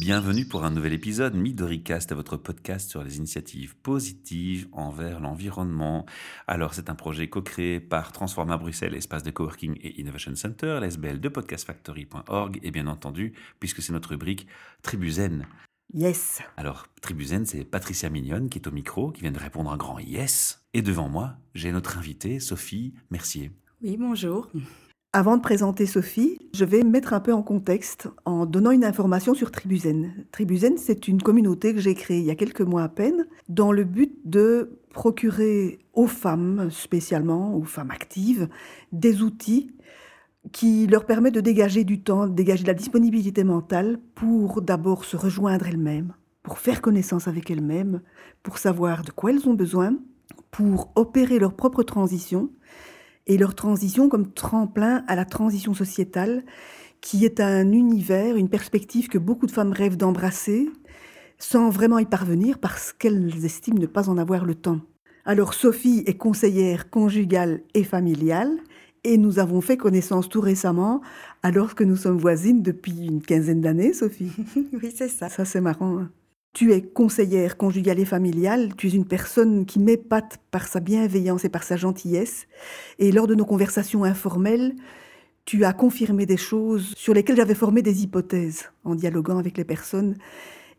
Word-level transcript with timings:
Bienvenue 0.00 0.44
pour 0.44 0.64
un 0.64 0.70
nouvel 0.70 0.92
épisode 0.92 1.36
Midoricast, 1.36 2.10
à 2.10 2.16
votre 2.16 2.36
podcast 2.36 2.90
sur 2.90 3.04
les 3.04 3.18
initiatives 3.18 3.76
positives 3.76 4.66
envers 4.72 5.20
l'environnement. 5.20 6.04
Alors, 6.48 6.74
c'est 6.74 6.90
un 6.90 6.96
projet 6.96 7.28
co-créé 7.28 7.78
par 7.78 8.10
Transforma 8.10 8.56
Bruxelles, 8.56 8.96
espace 8.96 9.22
de 9.22 9.30
coworking 9.30 9.78
et 9.80 10.00
innovation 10.00 10.34
center, 10.34 10.80
l'SBL 10.82 11.20
de 11.20 11.28
podcastfactory.org 11.28 12.58
et 12.60 12.72
bien 12.72 12.88
entendu, 12.88 13.34
puisque 13.60 13.82
c'est 13.82 13.92
notre 13.92 14.10
rubrique 14.10 14.48
Tribuzen. 14.82 15.46
Yes. 15.94 16.42
Alors, 16.56 16.88
Tribuzen, 17.00 17.46
c'est 17.46 17.64
Patricia 17.64 18.10
Mignonne 18.10 18.48
qui 18.48 18.58
est 18.58 18.66
au 18.66 18.72
micro, 18.72 19.12
qui 19.12 19.20
vient 19.20 19.30
de 19.30 19.38
répondre 19.38 19.70
un 19.70 19.76
grand 19.76 20.00
yes. 20.00 20.66
Et 20.74 20.82
devant 20.82 21.08
moi, 21.08 21.36
j'ai 21.54 21.70
notre 21.70 21.98
invitée, 21.98 22.40
Sophie 22.40 22.94
Mercier. 23.10 23.52
Oui, 23.80 23.96
bonjour. 23.96 24.50
Avant 25.16 25.36
de 25.36 25.42
présenter 25.42 25.86
Sophie, 25.86 26.40
je 26.52 26.64
vais 26.64 26.82
mettre 26.82 27.12
un 27.12 27.20
peu 27.20 27.32
en 27.32 27.44
contexte 27.44 28.08
en 28.24 28.46
donnant 28.46 28.72
une 28.72 28.84
information 28.84 29.32
sur 29.32 29.52
Tribuzen. 29.52 30.12
Tribuzen, 30.32 30.76
c'est 30.76 31.06
une 31.06 31.22
communauté 31.22 31.72
que 31.72 31.78
j'ai 31.78 31.94
créée 31.94 32.18
il 32.18 32.24
y 32.24 32.32
a 32.32 32.34
quelques 32.34 32.62
mois 32.62 32.82
à 32.82 32.88
peine, 32.88 33.28
dans 33.48 33.70
le 33.70 33.84
but 33.84 34.12
de 34.24 34.76
procurer 34.90 35.78
aux 35.92 36.08
femmes, 36.08 36.68
spécialement 36.72 37.56
aux 37.56 37.62
femmes 37.62 37.92
actives, 37.92 38.48
des 38.90 39.22
outils 39.22 39.70
qui 40.50 40.88
leur 40.88 41.06
permettent 41.06 41.36
de 41.36 41.40
dégager 41.40 41.84
du 41.84 42.02
temps, 42.02 42.26
de 42.26 42.34
dégager 42.34 42.64
de 42.64 42.68
la 42.68 42.74
disponibilité 42.74 43.44
mentale 43.44 44.00
pour 44.16 44.62
d'abord 44.62 45.04
se 45.04 45.16
rejoindre 45.16 45.68
elles-mêmes, 45.68 46.14
pour 46.42 46.58
faire 46.58 46.82
connaissance 46.82 47.28
avec 47.28 47.52
elles-mêmes, 47.52 48.02
pour 48.42 48.58
savoir 48.58 49.04
de 49.04 49.12
quoi 49.12 49.30
elles 49.30 49.48
ont 49.48 49.54
besoin, 49.54 49.94
pour 50.50 50.90
opérer 50.96 51.38
leur 51.38 51.54
propre 51.54 51.84
transition 51.84 52.50
et 53.26 53.38
leur 53.38 53.54
transition 53.54 54.08
comme 54.08 54.32
tremplin 54.32 55.04
à 55.08 55.16
la 55.16 55.24
transition 55.24 55.74
sociétale, 55.74 56.44
qui 57.00 57.24
est 57.24 57.40
un 57.40 57.70
univers, 57.72 58.36
une 58.36 58.48
perspective 58.48 59.08
que 59.08 59.18
beaucoup 59.18 59.46
de 59.46 59.50
femmes 59.50 59.72
rêvent 59.72 59.96
d'embrasser, 59.96 60.70
sans 61.38 61.70
vraiment 61.70 61.98
y 61.98 62.06
parvenir 62.06 62.58
parce 62.58 62.92
qu'elles 62.92 63.44
estiment 63.44 63.78
ne 63.78 63.86
pas 63.86 64.08
en 64.08 64.18
avoir 64.18 64.44
le 64.44 64.54
temps. 64.54 64.80
Alors 65.26 65.54
Sophie 65.54 66.02
est 66.06 66.16
conseillère 66.16 66.90
conjugale 66.90 67.62
et 67.74 67.84
familiale, 67.84 68.58
et 69.04 69.18
nous 69.18 69.38
avons 69.38 69.60
fait 69.60 69.76
connaissance 69.76 70.28
tout 70.28 70.40
récemment, 70.40 71.02
alors 71.42 71.74
que 71.74 71.84
nous 71.84 71.96
sommes 71.96 72.18
voisines 72.18 72.62
depuis 72.62 73.06
une 73.06 73.22
quinzaine 73.22 73.60
d'années, 73.60 73.92
Sophie. 73.92 74.32
oui, 74.72 74.92
c'est 74.94 75.08
ça. 75.08 75.28
Ça, 75.28 75.44
c'est 75.44 75.60
marrant. 75.60 75.98
Hein. 75.98 76.10
Tu 76.54 76.72
es 76.72 76.82
conseillère 76.82 77.56
conjugale 77.56 77.98
et 77.98 78.04
familiale, 78.04 78.76
tu 78.76 78.86
es 78.86 78.90
une 78.92 79.06
personne 79.06 79.66
qui 79.66 79.80
m'épate 79.80 80.38
par 80.52 80.68
sa 80.68 80.78
bienveillance 80.78 81.44
et 81.44 81.48
par 81.48 81.64
sa 81.64 81.76
gentillesse. 81.76 82.46
Et 83.00 83.10
lors 83.10 83.26
de 83.26 83.34
nos 83.34 83.44
conversations 83.44 84.04
informelles, 84.04 84.76
tu 85.46 85.64
as 85.64 85.72
confirmé 85.72 86.26
des 86.26 86.36
choses 86.36 86.92
sur 86.94 87.12
lesquelles 87.12 87.36
j'avais 87.36 87.56
formé 87.56 87.82
des 87.82 88.04
hypothèses 88.04 88.70
en 88.84 88.94
dialoguant 88.94 89.38
avec 89.38 89.58
les 89.58 89.64
personnes. 89.64 90.14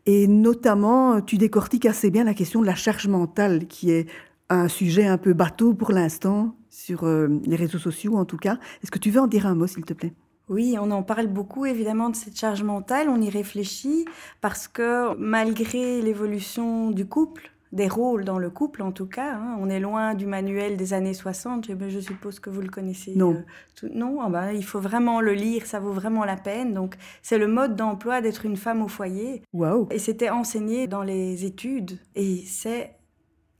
Et 0.06 0.26
notamment, 0.26 1.20
tu 1.20 1.36
décortiques 1.36 1.84
assez 1.84 2.10
bien 2.10 2.24
la 2.24 2.32
question 2.32 2.62
de 2.62 2.66
la 2.66 2.74
charge 2.74 3.06
mentale, 3.06 3.66
qui 3.66 3.90
est 3.90 4.06
un 4.48 4.68
sujet 4.68 5.06
un 5.06 5.18
peu 5.18 5.34
bateau 5.34 5.74
pour 5.74 5.92
l'instant, 5.92 6.56
sur 6.70 7.04
euh, 7.04 7.28
les 7.44 7.56
réseaux 7.56 7.78
sociaux 7.78 8.16
en 8.16 8.24
tout 8.24 8.38
cas. 8.38 8.58
Est-ce 8.82 8.90
que 8.90 8.98
tu 8.98 9.10
veux 9.10 9.20
en 9.20 9.26
dire 9.26 9.46
un 9.46 9.54
mot, 9.54 9.66
s'il 9.66 9.84
te 9.84 9.92
plaît? 9.92 10.14
Oui, 10.48 10.76
on 10.80 10.90
en 10.90 11.02
parle 11.02 11.26
beaucoup 11.26 11.66
évidemment 11.66 12.10
de 12.10 12.16
cette 12.16 12.38
charge 12.38 12.62
mentale, 12.62 13.08
on 13.08 13.20
y 13.20 13.30
réfléchit 13.30 14.04
parce 14.40 14.68
que 14.68 15.14
malgré 15.16 16.00
l'évolution 16.00 16.90
du 16.90 17.06
couple, 17.06 17.50
des 17.72 17.88
rôles 17.88 18.24
dans 18.24 18.38
le 18.38 18.48
couple 18.48 18.82
en 18.82 18.92
tout 18.92 19.06
cas, 19.06 19.34
hein, 19.34 19.56
on 19.60 19.68
est 19.68 19.80
loin 19.80 20.14
du 20.14 20.24
manuel 20.24 20.76
des 20.76 20.92
années 20.92 21.14
60, 21.14 21.68
je, 21.88 22.00
suppose 22.00 22.38
que 22.38 22.48
vous 22.48 22.60
le 22.60 22.68
connaissez. 22.68 23.14
Non. 23.16 23.34
Euh, 23.82 23.88
non, 23.92 24.20
ah 24.22 24.28
ben, 24.28 24.52
il 24.52 24.64
faut 24.64 24.80
vraiment 24.80 25.20
le 25.20 25.32
lire, 25.32 25.66
ça 25.66 25.80
vaut 25.80 25.92
vraiment 25.92 26.24
la 26.24 26.36
peine. 26.36 26.74
Donc 26.74 26.94
c'est 27.22 27.38
le 27.38 27.48
mode 27.48 27.74
d'emploi 27.76 28.20
d'être 28.20 28.46
une 28.46 28.56
femme 28.56 28.82
au 28.82 28.88
foyer. 28.88 29.42
Wow. 29.52 29.88
Et 29.90 29.98
c'était 29.98 30.30
enseigné 30.30 30.86
dans 30.86 31.02
les 31.02 31.44
études 31.44 31.98
et 32.14 32.44
c'est 32.46 32.94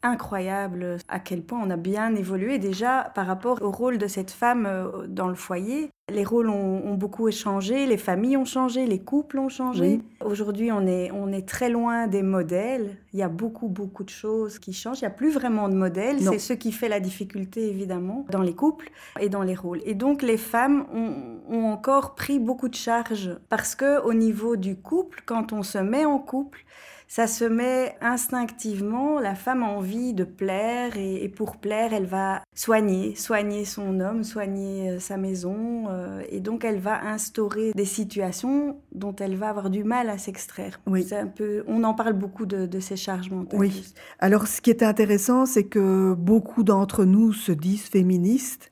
incroyable 0.03 0.99
à 1.09 1.19
quel 1.19 1.43
point 1.43 1.61
on 1.61 1.71
a 1.71 1.77
bien 1.77 2.15
évolué 2.15 2.59
déjà 2.59 3.11
par 3.15 3.27
rapport 3.27 3.61
au 3.63 3.73
rôle 3.73 3.99
de 3.99 4.07
cette 4.07 4.31
femme 4.31 4.67
euh, 4.67 5.07
dans 5.09 5.29
le 5.29 5.35
foyer. 5.35 5.91
Les 6.15 6.23
rôles 6.23 6.51
ont, 6.51 6.95
beaucoup 6.95 7.29
changé, 7.33 7.85
les 7.85 7.97
familles 7.97 8.37
ont 8.37 8.45
changé, 8.45 8.87
les 8.87 9.01
couples 9.01 9.41
ont 9.41 9.49
changé. 9.49 10.01
Aujourd'hui, 10.25 10.71
on 10.71 10.87
est, 10.87 11.11
on 11.11 11.33
est 11.33 11.49
très 11.49 11.69
loin 11.69 12.07
des 12.07 12.23
modèles. 12.23 12.97
Il 13.13 13.19
y 13.19 13.25
a 13.25 13.29
beaucoup, 13.29 13.67
beaucoup 13.67 14.05
de 14.05 14.09
choses 14.09 14.61
qui 14.61 14.73
changent. 14.73 15.01
Il 15.01 15.03
n'y 15.03 15.09
a 15.09 15.11
plus 15.11 15.33
vraiment 15.33 15.69
de 15.69 15.75
modèles. 15.75 16.21
C'est 16.21 16.39
ce 16.39 16.53
qui 16.53 16.71
fait 16.71 16.89
la 16.89 17.01
difficulté, 17.01 17.69
évidemment, 17.69 18.25
dans 18.31 18.43
les 18.43 18.55
couples 18.55 18.89
et 19.19 19.29
dans 19.29 19.43
les 19.43 19.57
rôles. 19.57 19.81
Et 19.85 19.95
donc, 19.95 20.23
les 20.23 20.37
femmes 20.37 20.87
ont, 20.95 21.41
ont 21.53 21.65
encore 21.65 22.15
pris 22.15 22.39
beaucoup 22.39 22.69
de 22.69 22.77
charges 22.77 23.37
parce 23.49 23.75
que 23.75 24.01
au 24.03 24.15
niveau 24.15 24.55
du 24.55 24.77
couple, 24.77 25.25
quand 25.27 25.53
on 25.53 25.65
se 25.65 25.79
met 25.79 26.05
en 26.05 26.21
couple, 26.21 26.65
ça 27.09 27.27
se 27.27 27.45
met 27.45 27.97
instinctivement. 28.01 29.21
La 29.21 29.35
femme 29.35 29.63
a 29.63 29.67
envie 29.67 30.13
de 30.13 30.25
plaire 30.25 30.97
et, 30.97 31.29
pour 31.29 31.57
plaire, 31.57 31.93
elle 31.93 32.07
va 32.07 32.43
soigner, 32.55 33.15
soigner 33.15 33.65
son 33.65 34.01
homme, 34.01 34.25
soigner 34.25 34.91
euh, 34.91 34.99
sa 34.99 35.17
maison. 35.17 35.89
Euh, 35.97 36.23
et 36.31 36.41
donc, 36.41 36.65
elle 36.65 36.79
va 36.79 37.05
instaurer 37.05 37.73
des 37.75 37.85
situations 37.85 38.79
dont 38.93 39.15
elle 39.17 39.37
va 39.37 39.49
avoir 39.49 39.71
du 39.71 39.85
mal 39.85 40.11
à 40.11 40.19
s'extraire. 40.19 40.81
Oui. 40.87 41.07
un 41.13 41.27
peu, 41.27 41.65
on 41.67 41.83
en 41.85 41.95
parle 41.95 42.13
beaucoup 42.13 42.47
de, 42.47 42.67
de 42.67 42.81
ces 42.81 42.97
charges 42.97 43.31
mentales. 43.31 43.59
Oui. 43.59 43.85
Alors, 44.19 44.47
ce 44.47 44.61
qui 44.61 44.71
est 44.71 44.83
intéressant, 44.83 45.47
c'est 45.47 45.65
que 45.65 46.15
beaucoup 46.15 46.63
d'entre 46.63 47.05
nous 47.05 47.33
se 47.33 47.53
disent 47.53 47.87
féministes 47.87 48.71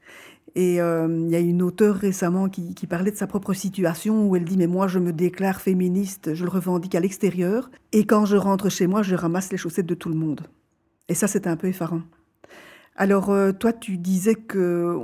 et 0.55 0.81
euh, 0.81 1.09
il 1.11 1.31
y 1.31 1.35
a 1.35 1.41
une 1.41 1.63
auteure 1.63 1.97
récemment 1.97 2.49
qui, 2.49 2.75
parlait 2.87 3.11
de 3.11 3.17
sa 3.17 3.27
propre 3.27 3.55
situation 3.55 4.29
où 4.29 4.37
elle 4.37 4.45
dit 4.45 4.57
mais 4.57 4.67
moi 4.67 4.87
je 4.87 4.99
me 4.99 5.13
déclare 5.13 5.61
féministe, 5.61 6.35
je 6.35 6.45
le 6.45 6.51
revendique 6.51 6.95
à 6.95 7.01
l'extérieur 7.01 7.71
et 7.93 8.07
quand 8.07 8.25
je 8.25 8.37
rentre 8.37 8.69
chez 8.69 8.87
moi 8.87 9.03
je 9.03 9.17
ramasse 9.17 9.51
les 9.51 9.59
chaussettes 9.59 9.87
de 9.87 9.95
tout 9.95 10.09
le 10.09 10.15
monde. 10.15 10.43
Et 11.09 11.15
ça 11.15 11.27
c'est 11.27 11.47
un 11.47 11.57
peu 11.57 11.67
effarant. 11.67 12.03
Alors 12.97 13.31
euh, 13.31 13.53
toi 13.53 13.73
tu 13.73 13.99
disais 13.99 14.35
que 14.35 14.99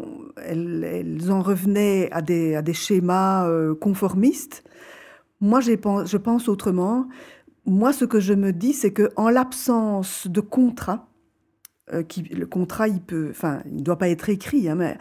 elles, 0.45 1.31
en 1.31 1.43
revenaient 1.43 2.09
à 2.13 2.23
des, 2.23 2.73
schémas 2.73 3.49
euh, 3.49 3.75
conformistes. 3.75 4.65
Moi 5.41 5.61
je 5.61 6.17
pense 6.17 6.49
autrement. 6.49 7.09
Moi 7.67 7.93
ce 7.93 8.05
que 8.05 8.21
je 8.21 8.35
me 8.35 8.53
dis 8.53 8.73
c'est 8.73 8.93
que 8.93 9.11
en 9.17 9.29
l'absence 9.29 10.27
de 10.29 10.41
contrat, 10.41 11.07
qui, 12.09 12.23
le 12.23 12.47
contrat, 12.47 12.87
il 12.87 13.01
peut, 13.01 13.27
enfin, 13.31 13.63
il 13.67 13.79
ne 13.79 13.83
doit 13.83 13.99
pas 13.99 14.09
être 14.09 14.29
écrit, 14.29 14.69
hein, 14.69 14.77
mais 14.77 14.97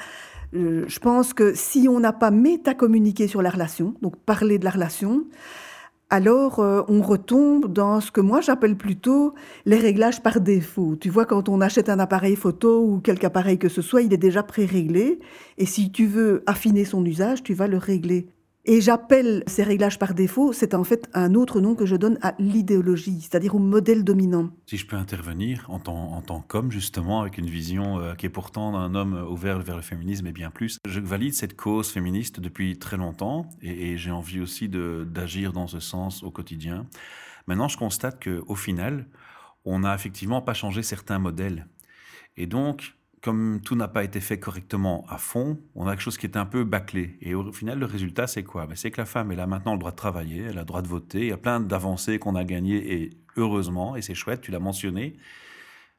euh, 0.56 0.86
je 0.88 1.00
pense 1.00 1.34
que 1.34 1.54
si 1.54 1.88
on 1.90 2.00
n'a 2.00 2.14
pas 2.14 2.32
métacommuniqué 2.32 3.28
sur 3.28 3.42
la 3.42 3.50
relation, 3.50 3.94
donc 4.02 4.18
parler 4.18 4.58
de 4.58 4.66
la 4.66 4.72
relation, 4.72 5.26
alors 6.10 6.60
euh, 6.60 6.82
on 6.88 7.02
retombe 7.02 7.72
dans 7.72 8.02
ce 8.02 8.12
que 8.12 8.22
moi 8.22 8.42
j'appelle 8.42 8.76
plutôt 8.76 9.36
les 9.66 9.78
réglages 9.78 10.22
par 10.22 10.42
défaut. 10.42 10.96
Tu 10.96 11.10
vois, 11.10 11.26
quand 11.26 11.50
on 11.50 11.62
achète 11.62 11.90
un 11.90 12.00
appareil 12.00 12.36
photo 12.36 12.84
ou 12.84 13.00
quelque 13.00 13.26
appareil 13.26 13.60
que 13.60 13.70
ce 13.70 13.82
soit, 13.82 14.02
il 14.02 14.14
est 14.14 14.18
déjà 14.18 14.42
pré-réglé. 14.44 15.20
Et 15.58 15.66
si 15.66 15.92
tu 15.92 16.08
veux 16.08 16.44
affiner 16.48 16.86
son 16.86 17.06
usage, 17.06 17.44
tu 17.44 17.54
vas 17.54 17.68
le 17.68 17.78
régler. 17.78 18.28
Et 18.72 18.82
j'appelle 18.82 19.44
ces 19.48 19.64
réglages 19.64 19.98
par 19.98 20.14
défaut, 20.14 20.54
c'est 20.54 20.76
en 20.76 20.84
fait 20.84 21.10
un 21.16 21.34
autre 21.34 21.60
nom 21.60 21.74
que 21.74 21.88
je 21.88 21.96
donne 21.96 22.20
à 22.22 22.36
l'idéologie, 22.38 23.20
c'est-à-dire 23.20 23.56
au 23.56 23.60
modèle 23.60 24.04
dominant. 24.04 24.52
Si 24.68 24.78
je 24.78 24.86
peux 24.86 24.96
intervenir 24.96 25.66
en 25.70 25.80
tant, 25.80 26.46
qu'homme, 26.48 26.72
justement, 26.72 27.22
avec 27.22 27.40
une 27.40 27.50
vision 27.50 28.00
euh, 28.00 28.14
qui 28.14 28.28
est 28.28 28.30
pourtant 28.30 28.74
d'un 28.74 28.94
homme 28.94 29.26
ouvert 29.28 29.58
vers 29.58 29.76
le 29.76 29.82
féminisme 29.82 30.28
et 30.28 30.32
bien 30.32 30.52
plus, 30.52 30.78
je 30.86 31.00
valide 31.00 31.34
cette 31.34 31.56
cause 31.56 31.90
féministe 31.90 32.40
depuis 32.40 32.78
très 32.78 32.96
longtemps 32.96 33.50
et, 33.64 33.94
et 33.94 33.98
j'ai 33.98 34.12
envie 34.12 34.40
aussi 34.40 34.70
d'agir 34.70 35.52
dans 35.52 35.66
ce 35.66 35.80
sens 35.80 36.22
au 36.22 36.30
quotidien. 36.30 36.86
Maintenant, 37.48 37.70
je 37.70 37.78
constate 37.78 38.24
qu'au 38.24 38.54
final, 38.54 39.08
on 39.66 39.80
n'a 39.80 39.96
effectivement 39.96 40.44
pas 40.44 40.54
changé 40.54 40.84
certains 40.84 41.18
modèles. 41.18 41.66
Et 42.38 42.46
donc, 42.46 42.99
comme 43.22 43.60
tout 43.64 43.76
n'a 43.76 43.88
pas 43.88 44.04
été 44.04 44.20
fait 44.20 44.40
correctement 44.40 45.06
à 45.10 45.18
fond, 45.18 45.60
on 45.76 45.88
a 45.88 45.92
quelque 45.92 46.02
chose 46.02 46.18
qui 46.18 46.26
est 46.26 46.38
un 46.38 46.46
peu 46.46 46.64
bâclé. 46.64 47.18
Et 47.22 47.36
au 47.36 47.52
final, 47.52 47.80
le 47.80 47.86
résultat, 47.86 48.28
c'est 48.28 48.44
quoi? 48.44 48.66
Ben, 48.66 48.76
C'est 48.76 48.92
que 48.92 49.02
la 49.02 49.06
femme, 49.06 49.32
elle 49.32 49.40
a 49.40 49.48
maintenant 49.48 49.74
le 49.74 49.80
droit 49.80 49.92
de 49.92 49.96
travailler, 49.96 50.44
elle 50.44 50.58
a 50.58 50.62
le 50.62 50.66
droit 50.66 50.82
de 50.82 50.88
voter, 50.88 51.20
il 51.20 51.28
y 51.28 51.32
a 51.32 51.38
plein 51.38 51.60
d'avancées 51.60 52.20
qu'on 52.20 52.36
a 52.36 52.44
gagnées, 52.44 52.94
et 52.94 53.10
heureusement, 53.38 53.96
et 53.96 54.02
c'est 54.02 54.16
chouette, 54.16 54.42
tu 54.42 54.52
l'as 54.52 54.60
mentionné, 54.60 55.18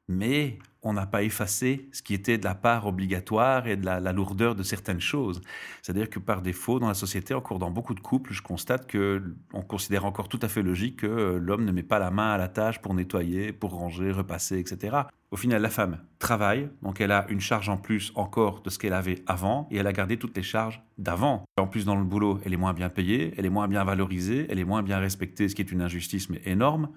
mais 0.09 0.59
on 0.83 0.93
n'a 0.95 1.07
pas 1.07 1.23
effacé 1.23 1.89
ce 1.93 2.03
qui 2.03 2.15
était 2.15 2.39
de 2.39 2.45
la 2.45 2.55
part 2.55 2.87
obligatoire 2.87 3.67
et 3.67 3.77
de 3.77 3.85
la, 3.85 4.13
lourdeur 4.13 4.55
de 4.55 4.63
certaines 4.63 5.01
choses. 5.01 5.41
C'est-à-dire 5.83 6.09
que 6.09 6.19
par 6.19 6.43
défaut, 6.43 6.79
dans 6.79 6.89
la 6.89 6.95
société, 6.95 7.35
encore 7.35 7.59
dans 7.59 7.71
beaucoup 7.71 7.95
de 7.95 8.01
couples, 8.01 8.33
je 8.33 8.43
constate 8.43 8.87
que 8.87 9.23
on 9.53 9.63
considère 9.63 10.07
encore 10.07 10.29
tout 10.29 10.39
à 10.43 10.49
fait 10.49 10.63
logique 10.63 11.01
que 11.01 11.07
euh, 11.07 11.39
l'homme 11.39 11.65
ne 11.65 11.73
met 11.73 11.83
pas 11.83 11.99
la 11.99 12.11
main 12.11 12.33
à 12.33 12.39
la 12.39 12.49
tâche 12.49 12.81
pour 12.81 12.95
nettoyer, 12.95 13.53
pour 13.53 13.73
ranger, 13.73 14.11
repasser, 14.11 14.59
etc. 14.59 15.03
Au 15.31 15.37
final, 15.37 15.62
la 15.62 15.71
femme 15.71 15.99
travaille, 16.19 16.69
donc 16.82 17.00
elle 17.00 17.12
a 17.12 17.25
une 17.29 17.41
charge 17.41 17.69
en 17.69 17.77
plus 17.77 18.11
encore 18.17 18.62
de 18.62 18.71
ce 18.71 18.79
qu'elle 18.81 18.93
avait 18.93 19.23
avant, 19.29 19.69
et 19.71 19.77
elle 19.77 19.87
a 19.87 19.93
gardé 19.93 20.17
toutes 20.17 20.37
les 20.37 20.43
charges 20.43 20.82
d'avant. 20.99 21.44
En 21.56 21.69
plus, 21.69 21.85
dans 21.85 21.94
le 21.94 22.03
boulot, 22.05 22.41
elle 22.44 22.53
est 22.53 22.56
moins 22.56 22.73
bien 22.75 22.88
payée, 22.88 23.32
elle 23.37 23.47
est 23.47 23.50
moins 23.50 23.69
bien 23.69 23.85
valorisée, 23.85 24.47
elle 24.50 24.59
est 24.59 24.65
moins 24.65 24.82
bien 24.82 24.99
respectée, 24.99 25.49
ce 25.49 25.55
qui 25.55 25.62
est 25.62 25.71
une 25.71 25.82
injustice 25.82 26.31
mais 26.31 26.43
énorme, 26.47 26.88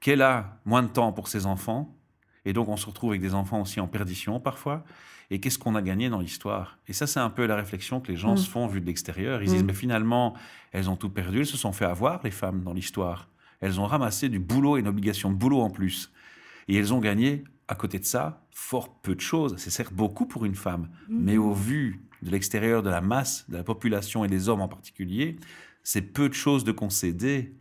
qu'elle 0.00 0.22
a 0.22 0.58
moins 0.64 0.82
de 0.82 0.88
temps 0.88 1.12
pour 1.12 1.28
ses 1.28 1.46
enfants, 1.46 1.94
Et 2.44 2.52
donc, 2.54 2.68
on 2.68 2.76
se 2.78 2.86
retrouve 2.86 3.10
avec 3.10 3.20
des 3.20 3.34
enfants 3.34 3.60
aussi 3.60 3.78
en 3.78 3.88
perdition 3.88 4.40
parfois. 4.40 4.82
Et 5.30 5.38
qu'est-ce 5.38 5.58
qu'on 5.58 5.74
a 5.74 5.82
gagné 5.82 6.08
dans 6.08 6.20
l'histoire? 6.20 6.78
Et 6.86 6.94
ça, 6.94 7.06
c'est 7.06 7.20
un 7.20 7.28
peu 7.28 7.44
la 7.44 7.56
réflexion 7.56 8.00
que 8.00 8.10
les 8.10 8.16
gens 8.16 8.34
Mm. 8.34 8.36
se 8.38 8.48
font 8.48 8.66
vu 8.68 8.80
de 8.80 8.86
l'extérieur. 8.86 9.42
Ils 9.42 9.50
Mm. 9.50 9.52
disent, 9.52 9.64
mais 9.64 9.74
finalement, 9.74 10.34
elles 10.72 10.88
ont 10.88 10.96
tout 10.96 11.10
perdu. 11.10 11.40
Elles 11.40 11.46
se 11.46 11.58
sont 11.58 11.72
fait 11.72 11.84
avoir, 11.84 12.20
les 12.24 12.30
femmes, 12.30 12.62
dans 12.62 12.72
l'histoire. 12.72 13.28
Elles 13.60 13.78
ont 13.80 13.86
ramassé 13.86 14.30
du 14.30 14.38
boulot 14.38 14.78
et 14.78 14.80
une 14.80 14.88
obligation 14.88 15.30
de 15.30 15.36
boulot 15.36 15.60
en 15.60 15.68
plus. 15.68 16.10
Et 16.68 16.76
elles 16.76 16.94
ont 16.94 17.00
gagné, 17.00 17.44
à 17.68 17.74
côté 17.74 17.98
de 17.98 18.04
ça, 18.04 18.46
fort 18.50 19.00
peu 19.00 19.14
de 19.14 19.20
choses. 19.20 19.54
C'est 19.58 19.70
certes 19.70 19.92
beaucoup 19.92 20.26
pour 20.26 20.44
une 20.44 20.54
femme, 20.54 20.88
mais 21.08 21.36
au 21.36 21.52
vu 21.52 22.02
de 22.22 22.30
l'extérieur 22.30 22.82
de 22.82 22.90
la 22.90 23.00
masse, 23.00 23.48
de 23.48 23.56
la 23.56 23.62
population 23.62 24.24
et 24.24 24.28
des 24.28 24.48
hommes 24.48 24.62
en 24.62 24.68
particulier, 24.68 25.36
c'est 25.84 26.02
peu 26.02 26.28
de 26.28 26.34
choses 26.34 26.64
de 26.64 26.72
concéder 26.72 27.54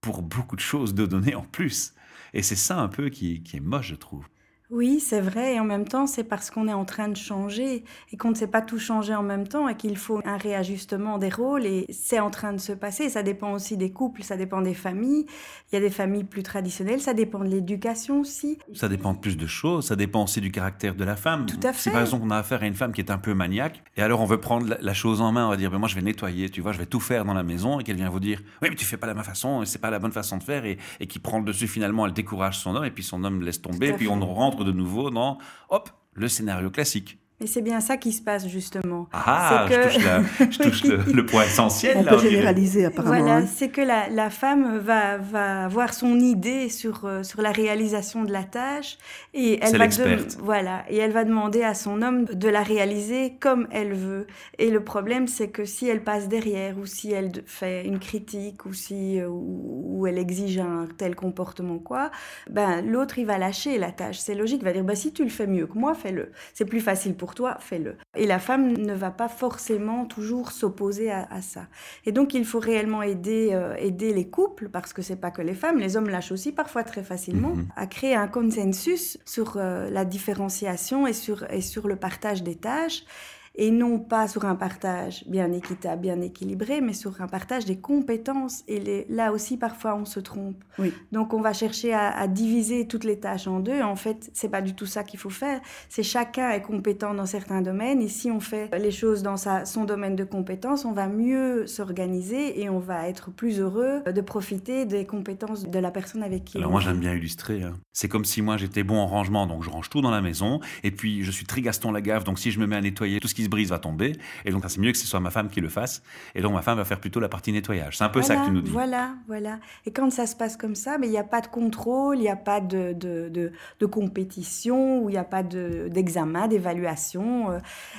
pour 0.00 0.22
beaucoup 0.22 0.56
de 0.56 0.60
choses 0.60 0.94
de 0.94 1.06
donner 1.06 1.34
en 1.34 1.42
plus. 1.42 1.94
Et 2.34 2.42
c'est 2.42 2.56
ça 2.56 2.78
un 2.80 2.88
peu 2.88 3.08
qui, 3.08 3.42
qui 3.42 3.58
est 3.58 3.60
moche, 3.60 3.88
je 3.88 3.94
trouve. 3.94 4.26
Oui, 4.72 5.00
c'est 5.00 5.20
vrai, 5.20 5.56
et 5.56 5.60
en 5.60 5.66
même 5.66 5.86
temps, 5.86 6.06
c'est 6.06 6.24
parce 6.24 6.50
qu'on 6.50 6.66
est 6.66 6.72
en 6.72 6.86
train 6.86 7.08
de 7.08 7.16
changer 7.16 7.84
et 8.10 8.16
qu'on 8.16 8.30
ne 8.30 8.34
sait 8.34 8.46
pas 8.46 8.62
tout 8.62 8.78
changer 8.78 9.14
en 9.14 9.22
même 9.22 9.46
temps 9.46 9.68
et 9.68 9.76
qu'il 9.76 9.98
faut 9.98 10.22
un 10.24 10.38
réajustement 10.38 11.18
des 11.18 11.28
rôles 11.28 11.66
et 11.66 11.84
c'est 11.90 12.20
en 12.20 12.30
train 12.30 12.54
de 12.54 12.58
se 12.58 12.72
passer. 12.72 13.10
Ça 13.10 13.22
dépend 13.22 13.52
aussi 13.52 13.76
des 13.76 13.92
couples, 13.92 14.22
ça 14.22 14.38
dépend 14.38 14.62
des 14.62 14.72
familles. 14.72 15.26
Il 15.70 15.74
y 15.74 15.76
a 15.76 15.80
des 15.80 15.90
familles 15.90 16.24
plus 16.24 16.42
traditionnelles, 16.42 17.02
ça 17.02 17.12
dépend 17.12 17.40
de 17.40 17.48
l'éducation 17.48 18.20
aussi. 18.20 18.56
Ça 18.72 18.88
dépend 18.88 19.12
de 19.12 19.18
plus 19.18 19.36
de 19.36 19.46
choses, 19.46 19.88
ça 19.88 19.94
dépend 19.94 20.24
aussi 20.24 20.40
du 20.40 20.50
caractère 20.50 20.94
de 20.94 21.04
la 21.04 21.16
femme. 21.16 21.44
Tout 21.44 21.60
à 21.66 21.74
Si 21.74 21.84
fait. 21.84 21.90
par 21.90 22.00
exemple 22.00 22.24
on 22.26 22.30
a 22.30 22.38
affaire 22.38 22.62
à 22.62 22.66
une 22.66 22.72
femme 22.72 22.92
qui 22.92 23.02
est 23.02 23.10
un 23.10 23.18
peu 23.18 23.34
maniaque, 23.34 23.82
et 23.98 24.00
alors 24.00 24.22
on 24.22 24.26
veut 24.26 24.40
prendre 24.40 24.74
la, 24.80 24.94
chose 24.94 25.20
en 25.20 25.32
main, 25.32 25.48
on 25.48 25.50
va 25.50 25.58
dire, 25.58 25.70
ben 25.70 25.78
moi 25.78 25.88
je 25.88 25.96
vais 25.96 26.02
nettoyer, 26.02 26.48
tu 26.48 26.62
vois, 26.62 26.72
je 26.72 26.78
vais 26.78 26.86
tout 26.86 27.00
faire 27.00 27.26
dans 27.26 27.34
la 27.34 27.42
maison, 27.42 27.78
et 27.78 27.84
qu'elle 27.84 27.96
vient 27.96 28.08
vous 28.08 28.20
dire, 28.20 28.40
oui 28.62 28.68
mais 28.70 28.76
tu 28.76 28.86
fais 28.86 28.96
pas 28.96 29.06
la 29.06 29.12
même 29.12 29.22
façon, 29.24 29.62
et 29.62 29.66
c'est 29.66 29.80
pas 29.80 29.90
la 29.90 29.98
bonne 29.98 30.12
façon 30.12 30.38
de 30.38 30.42
faire, 30.42 30.64
et, 30.64 30.78
et 30.98 31.06
qui 31.06 31.18
prend 31.18 31.40
le 31.40 31.44
dessus 31.44 31.68
finalement, 31.68 32.06
elle 32.06 32.14
décourage 32.14 32.58
son 32.58 32.74
homme, 32.74 32.86
et 32.86 32.90
puis 32.90 33.02
son 33.02 33.22
homme 33.22 33.42
laisse 33.42 33.60
tomber, 33.60 33.88
et 33.88 33.92
puis 33.92 34.06
fait. 34.06 34.12
on 34.12 34.24
rentre 34.24 34.61
de 34.64 34.72
nouveau 34.72 35.10
dans, 35.10 35.38
hop, 35.70 35.90
le 36.14 36.28
scénario 36.28 36.70
classique. 36.70 37.18
Et 37.42 37.46
c'est 37.48 37.62
bien 37.62 37.80
ça 37.80 37.96
qui 37.96 38.12
se 38.12 38.22
passe 38.22 38.46
justement. 38.46 39.08
Ah, 39.12 39.66
C'est 39.68 39.74
que- 39.74 39.82
je 39.90 39.94
touche, 39.96 40.04
la- 40.04 40.22
je 40.50 40.58
touche 40.58 40.84
le, 40.84 40.96
le 41.12 41.26
point 41.26 41.42
essentiel. 41.44 41.96
On 41.98 42.02
là, 42.04 42.12
peut 42.14 42.20
généraliser 42.20 42.84
apparemment. 42.84 43.16
Voilà, 43.18 43.36
hein. 43.38 43.46
c'est 43.52 43.68
que 43.68 43.80
la, 43.80 44.08
la 44.08 44.30
femme 44.30 44.78
va, 44.78 45.18
va 45.18 45.64
avoir 45.64 45.92
son 45.92 46.20
idée 46.20 46.68
sur, 46.68 47.04
euh, 47.04 47.22
sur 47.24 47.42
la 47.42 47.50
réalisation 47.50 48.22
de 48.22 48.32
la 48.32 48.44
tâche 48.44 48.96
et 49.34 49.58
elle 49.62 49.70
C'est 49.70 49.78
va 49.78 50.16
voilà 50.40 50.84
et 50.88 50.96
elle 50.98 51.10
va 51.12 51.24
demander 51.24 51.62
à 51.64 51.74
son 51.74 52.00
homme 52.02 52.26
de 52.26 52.48
la 52.48 52.62
réaliser 52.62 53.34
comme 53.40 53.66
elle 53.72 53.92
veut. 53.94 54.26
Et 54.58 54.70
le 54.70 54.84
problème 54.84 55.26
c'est 55.26 55.48
que 55.48 55.64
si 55.64 55.88
elle 55.88 56.04
passe 56.04 56.28
derrière 56.28 56.78
ou 56.78 56.86
si 56.86 57.10
elle 57.12 57.32
fait 57.46 57.84
une 57.84 57.98
critique 57.98 58.66
ou 58.66 58.72
si 58.72 59.18
euh, 59.20 59.26
ou, 59.28 59.98
ou 60.00 60.06
elle 60.06 60.18
exige 60.18 60.58
un 60.58 60.86
tel 60.96 61.16
comportement 61.16 61.78
quoi, 61.78 62.10
ben 62.50 62.82
l'autre 62.86 63.18
il 63.18 63.26
va 63.26 63.38
lâcher 63.38 63.78
la 63.78 63.90
tâche. 63.90 64.18
C'est 64.18 64.34
logique, 64.36 64.60
il 64.60 64.64
va 64.64 64.72
dire 64.72 64.84
bah 64.84 64.94
si 64.94 65.12
tu 65.12 65.24
le 65.24 65.30
fais 65.30 65.46
mieux 65.46 65.66
que 65.66 65.76
moi, 65.76 65.94
fais-le. 65.94 66.30
C'est 66.54 66.64
plus 66.64 66.80
facile 66.80 67.14
pour 67.14 67.31
toi, 67.34 67.56
fais-le. 67.60 67.96
Et 68.16 68.26
la 68.26 68.38
femme 68.38 68.72
ne 68.72 68.94
va 68.94 69.10
pas 69.10 69.28
forcément 69.28 70.04
toujours 70.06 70.52
s'opposer 70.52 71.10
à, 71.10 71.26
à 71.30 71.40
ça. 71.42 71.66
Et 72.06 72.12
donc, 72.12 72.34
il 72.34 72.44
faut 72.44 72.58
réellement 72.60 73.02
aider, 73.02 73.50
euh, 73.52 73.74
aider 73.78 74.12
les 74.12 74.28
couples, 74.28 74.68
parce 74.68 74.92
que 74.92 75.02
c'est 75.02 75.16
pas 75.20 75.30
que 75.30 75.42
les 75.42 75.54
femmes, 75.54 75.78
les 75.78 75.96
hommes 75.96 76.08
lâchent 76.08 76.32
aussi 76.32 76.52
parfois 76.52 76.84
très 76.84 77.02
facilement, 77.02 77.54
Mhm. 77.54 77.66
à 77.76 77.86
créer 77.86 78.14
un 78.14 78.28
consensus 78.28 79.18
sur 79.24 79.56
euh, 79.56 79.88
la 79.90 80.04
différenciation 80.04 81.06
et 81.06 81.12
sur, 81.12 81.50
et 81.50 81.60
sur 81.60 81.88
le 81.88 81.96
partage 81.96 82.42
des 82.42 82.54
tâches. 82.56 83.04
Et 83.54 83.70
non 83.70 83.98
pas 83.98 84.28
sur 84.28 84.44
un 84.46 84.54
partage 84.54 85.24
bien 85.26 85.52
équitable, 85.52 86.02
bien 86.02 86.20
équilibré, 86.20 86.80
mais 86.80 86.94
sur 86.94 87.20
un 87.20 87.26
partage 87.26 87.64
des 87.66 87.76
compétences. 87.76 88.62
Et 88.68 88.80
les, 88.80 89.06
là 89.10 89.32
aussi, 89.32 89.56
parfois, 89.58 89.94
on 89.94 90.04
se 90.04 90.20
trompe. 90.20 90.56
Oui. 90.78 90.92
Donc, 91.12 91.34
on 91.34 91.40
va 91.40 91.52
chercher 91.52 91.92
à, 91.92 92.10
à 92.10 92.26
diviser 92.28 92.86
toutes 92.86 93.04
les 93.04 93.18
tâches 93.20 93.46
en 93.46 93.60
deux. 93.60 93.82
En 93.82 93.96
fait, 93.96 94.30
c'est 94.32 94.48
pas 94.48 94.62
du 94.62 94.74
tout 94.74 94.86
ça 94.86 95.04
qu'il 95.04 95.18
faut 95.20 95.30
faire. 95.30 95.60
C'est 95.88 96.02
chacun 96.02 96.50
est 96.50 96.62
compétent 96.62 97.12
dans 97.14 97.26
certains 97.26 97.60
domaines. 97.60 98.00
Et 98.00 98.08
si 98.08 98.30
on 98.30 98.40
fait 98.40 98.70
les 98.78 98.90
choses 98.90 99.22
dans 99.22 99.36
sa, 99.36 99.64
son 99.66 99.84
domaine 99.84 100.16
de 100.16 100.24
compétences, 100.24 100.84
on 100.84 100.92
va 100.92 101.06
mieux 101.06 101.66
s'organiser 101.66 102.62
et 102.62 102.70
on 102.70 102.78
va 102.78 103.08
être 103.08 103.30
plus 103.30 103.60
heureux 103.60 104.02
de 104.10 104.20
profiter 104.20 104.86
des 104.86 105.04
compétences 105.04 105.68
de 105.68 105.78
la 105.78 105.90
personne 105.90 106.22
avec 106.22 106.44
qui 106.44 106.58
Alors 106.58 106.70
on 106.70 106.72
moi 106.72 106.80
j'aime 106.80 106.98
bien 106.98 107.12
illustrer. 107.14 107.62
hein. 107.62 107.74
C'est 107.92 108.08
comme 108.08 108.24
si 108.24 108.40
moi 108.40 108.56
j'étais 108.56 108.82
bon 108.82 108.96
en 108.98 109.06
rangement, 109.06 109.46
donc 109.46 109.62
je 109.62 109.70
range 109.70 109.90
tout 109.90 110.00
dans 110.00 110.10
la 110.10 110.22
maison. 110.22 110.60
Et 110.84 110.90
puis 110.90 111.22
je 111.22 111.30
suis 111.30 111.44
très 111.44 111.60
Gaston 111.60 111.92
Lagaffe, 111.92 112.24
donc 112.24 112.38
si 112.38 112.50
je 112.50 112.58
me 112.58 112.66
mets 112.66 112.76
à 112.76 112.80
nettoyer, 112.80 113.20
tout 113.20 113.28
ce 113.28 113.34
qui 113.34 113.41
se 113.44 113.48
brise 113.48 113.70
va 113.70 113.78
tomber. 113.78 114.12
Et 114.44 114.50
donc 114.50 114.62
c'est 114.68 114.80
mieux 114.80 114.92
que 114.92 114.98
ce 114.98 115.06
soit 115.06 115.20
ma 115.20 115.30
femme 115.30 115.48
qui 115.48 115.60
le 115.60 115.68
fasse. 115.68 116.02
Et 116.34 116.40
donc 116.42 116.52
ma 116.54 116.62
femme 116.62 116.76
va 116.78 116.84
faire 116.84 117.00
plutôt 117.00 117.20
la 117.20 117.28
partie 117.28 117.52
nettoyage. 117.52 117.96
C'est 117.98 118.04
un 118.04 118.08
peu 118.08 118.22
ça 118.22 118.36
que 118.36 118.46
tu 118.46 118.50
nous 118.52 118.62
dis. 118.62 118.70
Voilà, 118.70 119.10
voilà. 119.26 119.58
Et 119.86 119.90
quand 119.92 120.10
ça 120.10 120.26
se 120.26 120.36
passe 120.36 120.56
comme 120.56 120.74
ça, 120.74 120.98
mais 120.98 121.06
il 121.06 121.10
n'y 121.10 121.18
a 121.18 121.24
pas 121.24 121.40
de 121.40 121.46
contrôle, 121.48 122.18
il 122.18 122.22
n'y 122.22 122.28
a 122.28 122.36
pas 122.36 122.60
de, 122.60 122.92
de, 122.92 123.28
de, 123.28 123.52
de 123.80 123.86
compétition, 123.86 125.02
ou 125.02 125.08
il 125.08 125.12
n'y 125.12 125.18
a 125.18 125.24
pas 125.24 125.42
de- 125.42 125.88
d'examen, 125.90 126.48
d'évaluation. 126.48 127.50
euh, 127.50 127.58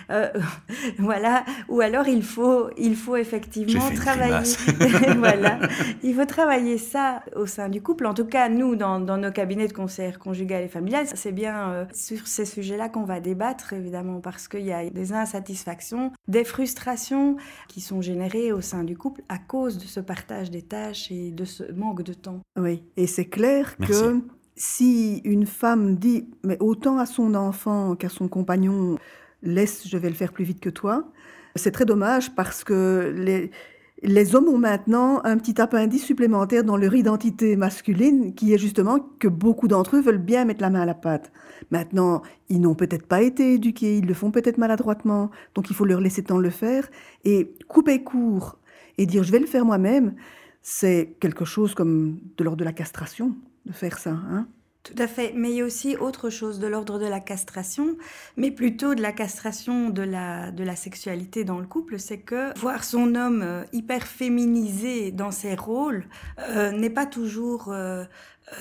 euh, 0.09 0.29
voilà. 0.99 1.43
Ou 1.69 1.81
alors 1.81 2.07
il 2.07 2.23
faut, 2.23 2.69
il 2.77 2.95
faut 2.95 3.15
effectivement 3.15 3.89
travailler. 3.95 4.53
voilà. 5.17 5.59
Il 6.03 6.13
faut 6.15 6.25
travailler 6.25 6.77
ça 6.77 7.23
au 7.35 7.45
sein 7.45 7.69
du 7.69 7.81
couple. 7.81 8.05
En 8.05 8.13
tout 8.13 8.25
cas, 8.25 8.49
nous, 8.49 8.75
dans, 8.75 8.99
dans 8.99 9.17
nos 9.17 9.31
cabinets 9.31 9.67
de 9.67 9.73
conseil 9.73 10.11
conjugal 10.13 10.63
et 10.63 10.67
familial, 10.67 11.05
c'est 11.13 11.31
bien 11.31 11.69
euh, 11.69 11.85
sur 11.93 12.27
ces 12.27 12.45
sujets-là 12.45 12.89
qu'on 12.89 13.03
va 13.03 13.19
débattre, 13.19 13.73
évidemment, 13.73 14.19
parce 14.19 14.47
qu'il 14.47 14.61
y 14.61 14.73
a 14.73 14.89
des 14.89 15.13
des 16.27 16.43
frustrations 16.43 17.37
qui 17.67 17.81
sont 17.81 18.01
générées 18.01 18.51
au 18.51 18.61
sein 18.61 18.83
du 18.83 18.97
couple 18.97 19.23
à 19.29 19.37
cause 19.37 19.77
de 19.77 19.83
ce 19.83 19.99
partage 19.99 20.51
des 20.51 20.61
tâches 20.61 21.11
et 21.11 21.31
de 21.31 21.45
ce 21.45 21.71
manque 21.71 22.03
de 22.03 22.13
temps. 22.13 22.41
Oui, 22.57 22.83
et 22.97 23.07
c'est 23.07 23.25
clair 23.25 23.75
Merci. 23.79 24.01
que 24.01 24.21
si 24.55 25.21
une 25.23 25.45
femme 25.45 25.95
dit, 25.95 26.29
mais 26.43 26.57
autant 26.59 26.97
à 26.97 27.05
son 27.05 27.33
enfant 27.35 27.95
qu'à 27.95 28.09
son 28.09 28.27
compagnon, 28.27 28.97
laisse, 29.41 29.87
je 29.87 29.97
vais 29.97 30.09
le 30.09 30.15
faire 30.15 30.31
plus 30.31 30.45
vite 30.45 30.59
que 30.59 30.69
toi, 30.69 31.11
c'est 31.55 31.71
très 31.71 31.85
dommage 31.85 32.33
parce 32.35 32.63
que 32.63 33.13
les, 33.15 33.51
les 34.03 34.35
hommes 34.35 34.49
ont 34.49 34.57
maintenant 34.57 35.21
un 35.23 35.37
petit 35.37 35.61
appendice 35.61 36.03
supplémentaire 36.03 36.63
dans 36.63 36.75
leur 36.75 36.93
identité 36.93 37.55
masculine 37.55 38.35
qui 38.35 38.53
est 38.53 38.57
justement 38.57 38.99
que 39.19 39.29
beaucoup 39.29 39.69
d'entre 39.69 39.95
eux 39.95 40.01
veulent 40.01 40.17
bien 40.17 40.43
mettre 40.43 40.61
la 40.61 40.69
main 40.69 40.81
à 40.81 40.85
la 40.85 40.93
pâte. 40.93 41.31
Maintenant, 41.71 42.21
ils 42.49 42.59
n'ont 42.59 42.75
peut-être 42.75 43.07
pas 43.07 43.21
été 43.21 43.53
éduqués, 43.53 43.97
ils 43.97 44.05
le 44.05 44.13
font 44.13 44.29
peut-être 44.29 44.57
maladroitement, 44.57 45.31
donc 45.55 45.69
il 45.69 45.75
faut 45.75 45.85
leur 45.85 46.01
laisser 46.01 46.21
le 46.21 46.27
temps 46.27 46.37
de 46.37 46.43
le 46.43 46.49
faire 46.49 46.89
et 47.23 47.55
couper 47.69 48.03
court 48.03 48.57
et 48.97 49.05
dire 49.05 49.23
je 49.23 49.31
vais 49.31 49.39
le 49.39 49.47
faire 49.47 49.65
moi-même, 49.65 50.15
c'est 50.61 51.15
quelque 51.21 51.45
chose 51.45 51.73
comme 51.73 52.19
de 52.37 52.43
l'ordre 52.43 52.59
de 52.59 52.65
la 52.65 52.73
castration 52.73 53.35
de 53.65 53.71
faire 53.71 53.97
ça. 53.97 54.11
Hein 54.11 54.47
Tout 54.83 54.95
à 54.97 55.07
fait, 55.07 55.31
mais 55.33 55.49
il 55.51 55.55
y 55.55 55.61
a 55.61 55.65
aussi 55.65 55.95
autre 55.95 56.29
chose 56.29 56.59
de 56.59 56.67
l'ordre 56.67 56.99
de 56.99 57.05
la 57.05 57.21
castration, 57.21 57.95
mais 58.35 58.51
plutôt 58.51 58.95
de 58.95 59.01
la 59.01 59.13
castration 59.13 59.89
de 59.89 60.01
la, 60.01 60.51
de 60.51 60.61
la 60.61 60.75
sexualité 60.75 61.45
dans 61.45 61.59
le 61.59 61.65
couple, 61.65 61.99
c'est 61.99 62.17
que 62.17 62.57
voir 62.59 62.83
son 62.83 63.15
homme 63.15 63.41
euh, 63.43 63.63
hyper 63.71 64.05
féminisé 64.05 65.13
dans 65.13 65.31
ses 65.31 65.55
rôles 65.55 66.05
euh, 66.39 66.71
n'est 66.71 66.89
pas 66.89 67.05
toujours 67.05 67.69
euh, 67.69 68.03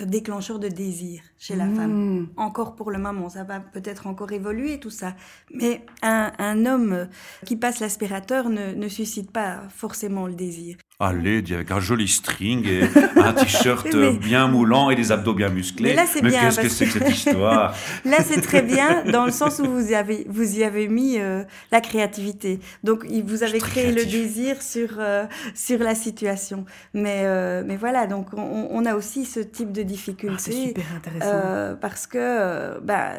déclencheur 0.04 0.60
de 0.60 0.68
désir 0.68 1.22
chez 1.38 1.56
la 1.56 1.66
femme. 1.66 2.20
Mmh. 2.20 2.28
Encore 2.36 2.76
pour 2.76 2.92
le 2.92 2.98
moment, 2.98 3.28
ça 3.28 3.42
va 3.42 3.58
peut-être 3.58 4.06
encore 4.06 4.30
évoluer 4.30 4.78
tout 4.78 4.90
ça, 4.90 5.16
mais 5.52 5.84
un, 6.02 6.30
un 6.38 6.66
homme 6.66 7.08
qui 7.44 7.56
passe 7.56 7.80
l'aspirateur 7.80 8.48
ne, 8.48 8.74
ne 8.74 8.88
suscite 8.88 9.32
pas 9.32 9.62
forcément 9.70 10.28
le 10.28 10.34
désir. 10.34 10.76
Allez, 11.04 11.42
avec 11.52 11.70
un 11.72 11.80
joli 11.80 12.06
string 12.06 12.64
et 12.66 12.82
un 13.20 13.32
t-shirt 13.32 13.92
Mais- 13.92 14.12
bien 14.12 14.46
moulant 14.46 14.88
et 14.90 14.94
des 14.94 15.10
abdos 15.10 15.34
bien 15.34 15.48
musclés. 15.48 15.90
Mais 15.90 15.96
là, 15.96 16.04
c'est 16.06 16.22
bien, 16.22 16.42
qu'est-ce 16.42 16.60
que 16.60 16.68
c'est 16.68 16.86
que 16.86 16.92
cette 16.92 17.08
histoire? 17.10 17.74
Là, 18.04 18.18
c'est 18.24 18.40
très 18.40 18.62
bien 18.62 19.02
dans 19.10 19.24
le 19.26 19.32
sens 19.32 19.58
où 19.58 19.64
vous 19.64 19.90
y 19.90 19.94
avez, 19.96 20.24
vous 20.28 20.58
y 20.58 20.62
avez 20.62 20.86
mis 20.86 21.18
euh, 21.18 21.42
la 21.72 21.80
créativité. 21.80 22.60
Donc, 22.84 23.04
vous 23.04 23.42
avez 23.42 23.58
créé 23.58 23.90
le 23.90 24.04
désir 24.04 24.62
sur, 24.62 24.90
euh, 25.00 25.24
sur 25.54 25.80
la 25.80 25.96
situation. 25.96 26.64
Mais, 26.94 27.22
euh, 27.24 27.64
mais 27.66 27.76
voilà, 27.76 28.06
donc 28.06 28.28
on, 28.36 28.68
on 28.70 28.86
a 28.86 28.94
aussi 28.94 29.24
ce 29.24 29.40
type 29.40 29.72
de 29.72 29.80
Ah, 29.80 29.84
difficulté. 29.84 30.36
c'est 30.38 30.52
super 30.68 30.84
intéressant. 30.96 31.26
Euh, 31.34 31.74
parce 31.74 32.06
que 32.06 32.78
bah 32.80 33.10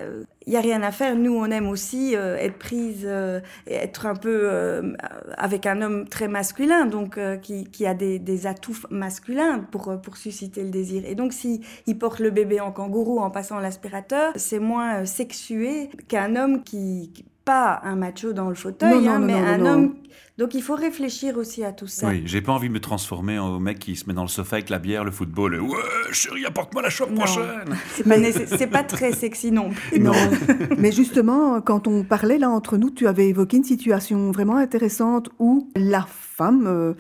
il 0.46 0.54
y 0.54 0.58
a 0.58 0.62
rien 0.62 0.82
à 0.84 0.92
faire. 0.92 1.16
Nous 1.16 1.34
on 1.36 1.46
aime 1.46 1.68
aussi 1.70 2.16
euh, 2.16 2.36
être 2.38 2.58
prise 2.58 3.04
euh, 3.06 3.40
être 3.68 4.06
un 4.06 4.16
peu 4.16 4.42
euh, 4.44 4.94
avec 5.38 5.66
un 5.66 5.82
homme 5.82 6.08
très 6.08 6.28
masculin 6.28 6.86
donc 6.86 7.20
qui, 7.42 7.66
qui 7.66 7.86
a 7.86 7.94
des, 7.94 8.20
des 8.20 8.48
atouts 8.48 8.76
masculins 8.90 9.60
pour 9.72 10.00
pour 10.02 10.18
susciter 10.18 10.64
le 10.64 10.70
désir. 10.70 11.04
Et 11.06 11.16
donc 11.16 11.34
si 11.34 11.62
il 11.88 11.98
porte 11.98 12.20
le 12.20 12.30
bébé 12.32 12.60
en 12.60 12.72
kangourou 12.72 13.20
en 13.20 13.30
passant 13.32 13.60
l'aspirateur 13.60 14.34
c'est 14.36 14.60
moins 14.60 15.06
sexué 15.06 15.90
qu'un 16.08 16.36
homme 16.36 16.64
qui 16.64 17.12
qui- 17.14 17.26
pas 17.46 17.82
un 17.84 17.98
macho 17.98 18.32
dans 18.32 18.48
le 18.48 18.56
fauteuil, 18.56 18.94
Non, 18.94 19.02
non, 19.02 19.12
hein, 19.12 19.20
non, 19.20 19.26
mais 19.26 19.34
un 19.34 19.66
homme 19.66 19.96
Donc 20.40 20.56
il 20.56 20.64
faut 20.64 20.74
réfléchir 20.74 21.38
aussi 21.38 21.64
à 21.64 21.72
tout 21.72 21.86
ça. 21.86 22.08
Oui, 22.08 22.24
j'ai 22.26 22.42
pas 22.42 22.54
envie 22.54 22.68
de 22.68 22.74
me 22.74 22.80
transformer 22.80 23.38
en 23.38 23.60
mec 23.60 23.78
qui 23.78 23.96
se 23.96 24.08
met 24.08 24.14
dans 24.14 24.24
le 24.24 24.28
sofa 24.28 24.56
avec 24.56 24.70
la 24.72 24.80
bière, 24.80 25.04
le 25.04 25.12
football. 25.12 25.54
Et, 25.54 25.60
ouais, 25.60 25.78
chérie, 26.12 26.44
apporte-moi 26.44 26.82
la 26.82 26.90
chope 26.90 27.14
prochaine. 27.14 27.76
C'est 27.96 28.68
pas, 28.68 28.80
pas, 28.80 28.84
très 28.84 29.12
sexy 29.12 29.52
non 29.52 29.70
plus. 29.70 30.00
Non. 30.00 30.14
Mais 30.80 30.92
justement, 30.92 31.62
quand 31.62 31.88
on 31.88 32.04
parlait 32.04 32.40
là 32.40 32.50
entre 32.50 32.78
nous, 32.78 32.90
tu 32.90 33.08
avais 33.08 33.28
évoqué 33.28 33.58
une 33.58 33.64
situation 33.64 34.32
vraiment 34.32 34.58
intéressante 34.58 35.30
où 35.38 35.70
la 35.76 36.08
femme 36.34 36.66
euh, 36.66 36.94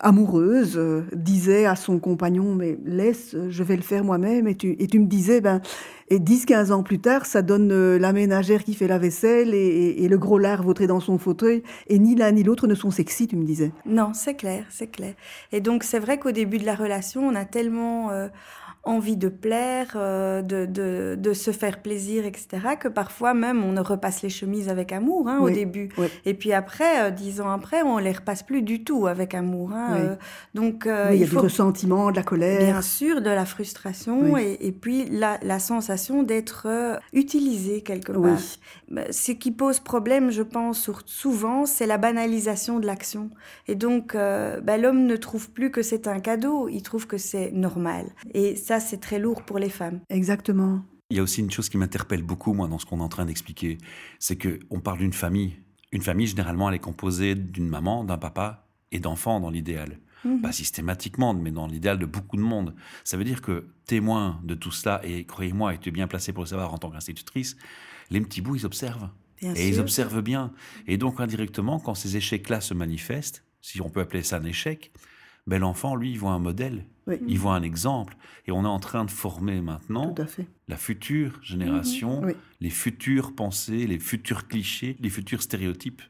amoureuse 0.00 0.74
euh, 0.76 1.02
disait 1.14 1.64
à 1.64 1.74
son 1.74 1.98
compagnon 1.98 2.54
mais 2.54 2.78
laisse 2.84 3.34
je 3.48 3.62
vais 3.62 3.76
le 3.76 3.82
faire 3.82 4.04
moi-même 4.04 4.46
et 4.46 4.54
tu, 4.54 4.76
et 4.78 4.86
tu 4.86 4.98
me 4.98 5.06
disais 5.06 5.40
ben 5.40 5.60
et 6.08 6.18
10-15 6.18 6.72
ans 6.72 6.82
plus 6.82 6.98
tard 6.98 7.24
ça 7.24 7.40
donne 7.40 7.70
euh, 7.72 7.98
la 7.98 8.12
ménagère 8.12 8.64
qui 8.64 8.74
fait 8.74 8.88
la 8.88 8.98
vaisselle 8.98 9.54
et, 9.54 10.06
le 10.06 10.18
gros 10.18 10.38
lard 10.38 10.62
vautré 10.62 10.86
dans 10.86 11.00
son 11.00 11.16
fauteuil 11.16 11.62
et 11.86 11.98
ni 11.98 12.14
l'un 12.14 12.32
ni 12.42 12.46
l'autre 12.48 12.66
ne 12.66 12.74
sont 12.74 12.90
sexy 12.90 13.28
tu 13.28 13.36
me 13.36 13.44
disais. 13.44 13.72
Non 13.86 14.12
c'est 14.14 14.34
clair 14.34 14.64
c'est 14.68 14.88
clair. 14.88 15.14
Et 15.52 15.60
donc 15.60 15.84
c'est 15.84 16.00
vrai 16.00 16.18
qu'au 16.18 16.32
début 16.32 16.58
de 16.58 16.66
la 16.66 16.74
relation 16.74 17.26
on 17.26 17.34
a 17.34 17.44
tellement 17.44 18.10
envie 18.84 19.16
de 19.16 19.28
plaire, 19.28 19.92
euh, 19.94 20.42
de, 20.42 20.66
de, 20.66 21.16
de, 21.16 21.32
se 21.34 21.52
faire 21.52 21.80
plaisir, 21.82 22.26
etc., 22.26 22.48
que 22.80 22.88
parfois 22.88 23.32
même 23.32 23.62
on 23.62 23.72
ne 23.72 23.80
repasse 23.80 24.22
les 24.22 24.28
chemises 24.28 24.68
avec 24.68 24.90
amour 24.90 25.28
hein, 25.28 25.38
au 25.40 25.50
début. 25.50 25.88
Et 26.24 26.34
puis 26.34 26.52
après, 26.52 27.04
euh, 27.04 27.10
dix 27.10 27.40
ans 27.40 27.50
après, 27.50 27.82
on 27.82 27.98
les 27.98 28.10
repasse 28.10 28.42
plus 28.42 28.62
du 28.62 28.82
tout 28.82 29.06
avec 29.06 29.34
amour. 29.34 29.72
Hein, 29.72 29.96
euh, 30.00 30.16
donc 30.54 30.88
il 31.12 31.16
y 31.16 31.22
a 31.22 31.26
du 31.26 31.38
ressentiment, 31.38 32.10
de 32.10 32.16
la 32.16 32.24
colère. 32.24 32.58
Bien 32.58 32.82
sûr, 32.82 33.20
de 33.20 33.30
la 33.30 33.44
frustration 33.44 34.36
et, 34.36 34.58
et, 34.60 34.72
puis 34.72 35.08
la, 35.08 35.38
la 35.42 35.60
sensation 35.60 36.24
d'être 36.24 36.66
utilisé 37.12 37.82
quelque 37.82 38.12
part. 38.12 38.38
Bah, 38.90 39.02
ce 39.10 39.32
qui 39.32 39.52
pose 39.52 39.80
problème, 39.80 40.30
je 40.30 40.42
pense, 40.42 40.90
souvent, 41.06 41.66
c'est 41.66 41.86
la 41.86 41.98
banalisation 41.98 42.78
de 42.80 42.86
l'action. 42.86 43.30
Et 43.68 43.76
donc, 43.76 44.14
bah, 44.14 44.76
l'homme 44.76 45.06
ne 45.06 45.16
trouve 45.16 45.50
plus 45.50 45.70
que 45.70 45.82
c'est 45.82 46.08
un 46.08 46.18
cadeau, 46.18 46.68
il 46.68 46.82
trouve 46.82 47.06
que 47.06 47.18
c'est 47.18 47.52
normal. 47.52 48.06
Et 48.34 48.56
ça, 48.56 48.71
c'est 48.80 48.98
très 49.00 49.18
lourd 49.18 49.44
pour 49.44 49.58
les 49.58 49.70
femmes. 49.70 50.00
Exactement. 50.08 50.84
Il 51.10 51.16
y 51.16 51.20
a 51.20 51.22
aussi 51.22 51.40
une 51.40 51.50
chose 51.50 51.68
qui 51.68 51.76
m'interpelle 51.76 52.22
beaucoup, 52.22 52.54
moi, 52.54 52.68
dans 52.68 52.78
ce 52.78 52.86
qu'on 52.86 53.00
est 53.00 53.02
en 53.02 53.08
train 53.08 53.26
d'expliquer, 53.26 53.78
c'est 54.18 54.38
qu'on 54.38 54.80
parle 54.80 54.98
d'une 54.98 55.12
famille. 55.12 55.56
Une 55.92 56.00
famille, 56.00 56.26
généralement, 56.26 56.70
elle 56.70 56.76
est 56.76 56.78
composée 56.78 57.34
d'une 57.34 57.68
maman, 57.68 58.04
d'un 58.04 58.16
papa 58.16 58.66
et 58.92 58.98
d'enfants 58.98 59.38
dans 59.38 59.50
l'idéal. 59.50 59.98
Mhm. 60.24 60.40
Pas 60.40 60.52
systématiquement, 60.52 61.34
mais 61.34 61.50
dans 61.50 61.66
l'idéal 61.66 61.98
de 61.98 62.06
beaucoup 62.06 62.36
de 62.36 62.42
monde. 62.42 62.74
Ça 63.04 63.16
veut 63.16 63.24
dire 63.24 63.42
que 63.42 63.66
témoin 63.84 64.40
de 64.44 64.54
tout 64.54 64.70
cela, 64.70 65.00
et 65.04 65.24
croyez-moi, 65.24 65.74
et 65.74 65.78
tu 65.78 65.88
es 65.88 65.92
bien 65.92 66.06
placé 66.06 66.32
pour 66.32 66.44
le 66.44 66.48
savoir 66.48 66.72
en 66.72 66.78
tant 66.78 66.90
qu'institutrice, 66.90 67.56
les 68.10 68.20
petits 68.20 68.40
bouts, 68.40 68.56
ils 68.56 68.66
observent. 68.66 69.10
et 69.42 69.68
ils 69.68 69.80
observent 69.80 70.22
bien. 70.22 70.52
Et 70.86 70.96
donc, 70.96 71.20
indirectement, 71.20 71.80
quand 71.80 71.94
ces 71.94 72.16
échecs-là 72.16 72.60
se 72.60 72.74
manifestent, 72.74 73.44
si 73.60 73.80
on 73.80 73.90
peut 73.90 74.00
appeler 74.00 74.22
ça 74.22 74.36
un 74.36 74.44
échec, 74.44 74.92
ben, 75.46 75.58
l'enfant, 75.58 75.96
lui, 75.96 76.12
il 76.12 76.18
voit 76.18 76.32
un 76.32 76.38
modèle, 76.38 76.86
il 77.26 77.38
voit 77.38 77.54
un 77.54 77.62
exemple. 77.62 78.16
Et 78.46 78.52
on 78.52 78.64
est 78.64 78.68
en 78.68 78.78
train 78.78 79.04
de 79.04 79.10
former 79.10 79.60
maintenant 79.60 80.14
la 80.68 80.76
future 80.76 81.38
génération, 81.42 82.22
les 82.60 82.70
futures 82.70 83.34
pensées, 83.34 83.86
les 83.86 83.98
futurs 83.98 84.46
clichés, 84.46 84.96
les 85.00 85.10
futurs 85.10 85.42
stéréotypes. 85.42 86.02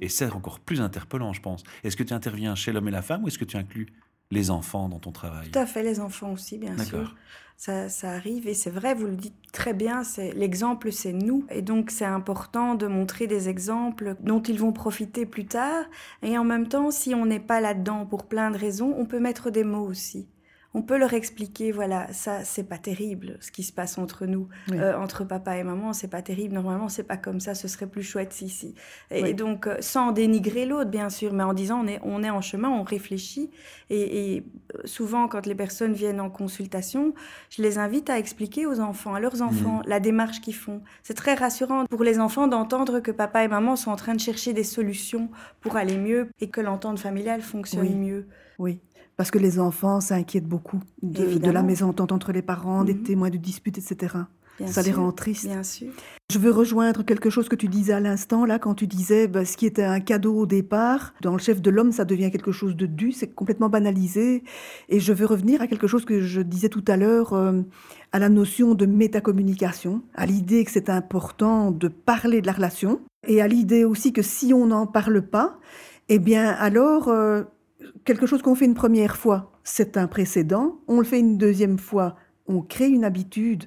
Et 0.00 0.08
c'est 0.08 0.30
encore 0.32 0.60
plus 0.60 0.80
interpellant, 0.80 1.32
je 1.32 1.42
pense. 1.42 1.62
Est-ce 1.82 1.96
que 1.96 2.02
tu 2.02 2.14
interviens 2.14 2.54
chez 2.54 2.72
l'homme 2.72 2.88
et 2.88 2.92
la 2.92 3.02
femme 3.02 3.24
ou 3.24 3.28
est-ce 3.28 3.38
que 3.38 3.44
tu 3.44 3.56
inclus 3.56 3.86
les 4.30 4.50
enfants 4.50 4.88
dans 4.88 4.98
ton 4.98 5.12
travail 5.12 5.50
Tout 5.50 5.58
à 5.58 5.66
fait, 5.66 5.82
les 5.82 6.00
enfants 6.00 6.32
aussi, 6.32 6.58
bien 6.58 6.76
sûr. 6.78 7.14
Ça, 7.56 7.88
ça, 7.88 8.10
arrive 8.10 8.48
et 8.48 8.54
c'est 8.54 8.70
vrai, 8.70 8.94
vous 8.94 9.06
le 9.06 9.14
dites 9.14 9.36
très 9.52 9.74
bien, 9.74 10.02
c'est 10.02 10.32
l'exemple, 10.32 10.90
c'est 10.90 11.12
nous. 11.12 11.46
Et 11.50 11.62
donc 11.62 11.92
c'est 11.92 12.04
important 12.04 12.74
de 12.74 12.88
montrer 12.88 13.28
des 13.28 13.48
exemples 13.48 14.16
dont 14.20 14.42
ils 14.42 14.58
vont 14.58 14.72
profiter 14.72 15.24
plus 15.24 15.46
tard. 15.46 15.84
Et 16.22 16.36
en 16.36 16.42
même 16.42 16.66
temps, 16.66 16.90
si 16.90 17.14
on 17.14 17.26
n'est 17.26 17.38
pas 17.38 17.60
là-dedans 17.60 18.06
pour 18.06 18.26
plein 18.26 18.50
de 18.50 18.58
raisons, 18.58 18.92
on 18.98 19.06
peut 19.06 19.20
mettre 19.20 19.50
des 19.50 19.62
mots 19.62 19.86
aussi 19.86 20.26
on 20.74 20.82
peut 20.82 20.98
leur 20.98 21.14
expliquer, 21.14 21.70
voilà, 21.70 22.12
ça, 22.12 22.44
c'est 22.44 22.64
pas 22.64 22.78
terrible 22.78 23.38
ce 23.40 23.52
qui 23.52 23.62
se 23.62 23.72
passe 23.72 23.96
entre 23.96 24.26
nous, 24.26 24.48
euh, 24.72 24.98
entre 24.98 25.24
papa 25.24 25.56
et 25.56 25.62
maman, 25.62 25.92
c'est 25.92 26.08
pas 26.08 26.20
terrible. 26.20 26.54
Normalement, 26.54 26.88
c'est 26.88 27.04
pas 27.04 27.16
comme 27.16 27.38
ça, 27.38 27.54
ce 27.54 27.68
serait 27.68 27.86
plus 27.86 28.02
chouette 28.02 28.32
si, 28.32 28.48
si. 28.48 28.74
Et, 29.12 29.34
donc, 29.34 29.68
euh, 29.68 29.76
sans 29.78 30.10
dénigrer 30.10 30.66
l'autre, 30.66 30.90
bien 30.90 31.10
sûr, 31.10 31.32
mais 31.32 31.44
en 31.44 31.54
disant, 31.54 31.84
on 31.84 31.86
est, 31.86 32.00
on 32.02 32.24
est 32.24 32.30
en 32.30 32.40
chemin, 32.40 32.68
on 32.70 32.82
réfléchit. 32.82 33.50
Et, 33.88 34.42
euh, 34.74 34.80
souvent, 34.84 35.28
quand 35.28 35.46
les 35.46 35.54
personnes 35.54 35.92
viennent 35.92 36.20
en 36.20 36.28
consultation, 36.28 37.14
je 37.50 37.62
les 37.62 37.78
invite 37.78 38.10
à 38.10 38.18
expliquer 38.18 38.66
aux 38.66 38.80
enfants, 38.80 39.14
à 39.14 39.20
leurs 39.20 39.42
enfants, 39.42 39.78
mhm. 39.78 39.84
la 39.86 40.00
démarche 40.00 40.40
qu'ils 40.40 40.56
font. 40.56 40.82
C'est 41.04 41.14
très 41.14 41.34
rassurant 41.34 41.86
pour 41.86 42.02
les 42.02 42.18
enfants 42.18 42.48
d'entendre 42.48 42.98
que 42.98 43.12
papa 43.12 43.44
et 43.44 43.48
maman 43.48 43.76
sont 43.76 43.92
en 43.92 43.96
train 43.96 44.14
de 44.14 44.20
chercher 44.20 44.52
des 44.52 44.64
solutions 44.64 45.30
pour 45.60 45.76
aller 45.76 45.98
mieux 45.98 46.30
et 46.40 46.50
que 46.50 46.60
l'entente 46.60 46.98
familiale 46.98 47.42
fonctionne 47.42 47.96
mieux. 47.96 48.26
Oui. 48.58 48.80
Parce 49.16 49.30
que 49.30 49.38
les 49.38 49.60
enfants 49.60 50.00
s'inquiètent 50.00 50.48
beaucoup 50.48 50.80
de, 51.02 51.50
la 51.50 51.62
mésentente 51.62 52.12
entre 52.12 52.32
les 52.32 52.42
parents, 52.42 52.84
des 52.84 52.94
mhm. 52.94 53.02
témoins 53.02 53.30
de 53.30 53.36
disputes, 53.36 53.78
etc. 53.78 54.16
ça 54.66 54.82
les 54.82 54.92
rend 54.92 55.12
tristes. 55.12 55.46
Bien 55.46 55.62
sûr. 55.62 55.92
Je 56.32 56.38
veux 56.38 56.50
rejoindre 56.50 57.04
quelque 57.04 57.30
chose 57.30 57.48
que 57.48 57.54
tu 57.54 57.68
disais 57.68 57.92
à 57.92 58.00
l'instant, 58.00 58.44
là, 58.44 58.58
quand 58.58 58.74
tu 58.74 58.86
disais 58.86 59.28
bah, 59.28 59.44
ce 59.44 59.56
qui 59.56 59.66
était 59.66 59.84
un 59.84 60.00
cadeau 60.00 60.34
au 60.36 60.46
départ, 60.46 61.14
dans 61.20 61.32
le 61.32 61.38
chef 61.38 61.60
de 61.62 61.70
l'homme, 61.70 61.92
ça 61.92 62.04
devient 62.04 62.30
quelque 62.30 62.50
chose 62.50 62.74
de 62.74 62.86
dû, 62.86 63.12
c'est 63.12 63.28
complètement 63.28 63.68
banalisé. 63.68 64.42
Et 64.88 65.00
je 65.00 65.12
veux 65.12 65.26
revenir 65.26 65.60
à 65.60 65.66
quelque 65.66 65.86
chose 65.86 66.04
que 66.04 66.20
je 66.20 66.40
disais 66.40 66.70
tout 66.70 66.84
à 66.88 66.96
l'heure, 66.96 67.34
euh, 67.34 67.60
à 68.10 68.18
la 68.18 68.28
notion 68.28 68.74
de 68.74 68.86
métacommunication, 68.86 70.02
à 70.14 70.26
l'idée 70.26 70.64
que 70.64 70.70
c'est 70.70 70.88
important 70.88 71.70
de 71.70 71.88
parler 71.88 72.40
de 72.40 72.46
la 72.46 72.52
relation, 72.52 73.00
et 73.26 73.40
à 73.40 73.46
l'idée 73.46 73.84
aussi 73.84 74.12
que 74.12 74.22
si 74.22 74.52
on 74.54 74.66
n'en 74.66 74.86
parle 74.86 75.22
pas, 75.22 75.58
eh 76.08 76.18
bien 76.18 76.48
alors, 76.48 77.08
euh, 77.08 77.42
quelque 78.04 78.26
chose 78.26 78.42
qu'on 78.42 78.54
fait 78.54 78.64
une 78.64 78.74
première 78.74 79.16
fois, 79.16 79.52
c'est 79.64 79.96
un 79.96 80.06
précédent. 80.06 80.80
On 80.88 80.98
le 80.98 81.04
fait 81.04 81.20
une 81.20 81.38
deuxième 81.38 81.78
fois, 81.78 82.16
on 82.46 82.60
crée 82.62 82.88
une 82.88 83.04
habitude. 83.04 83.64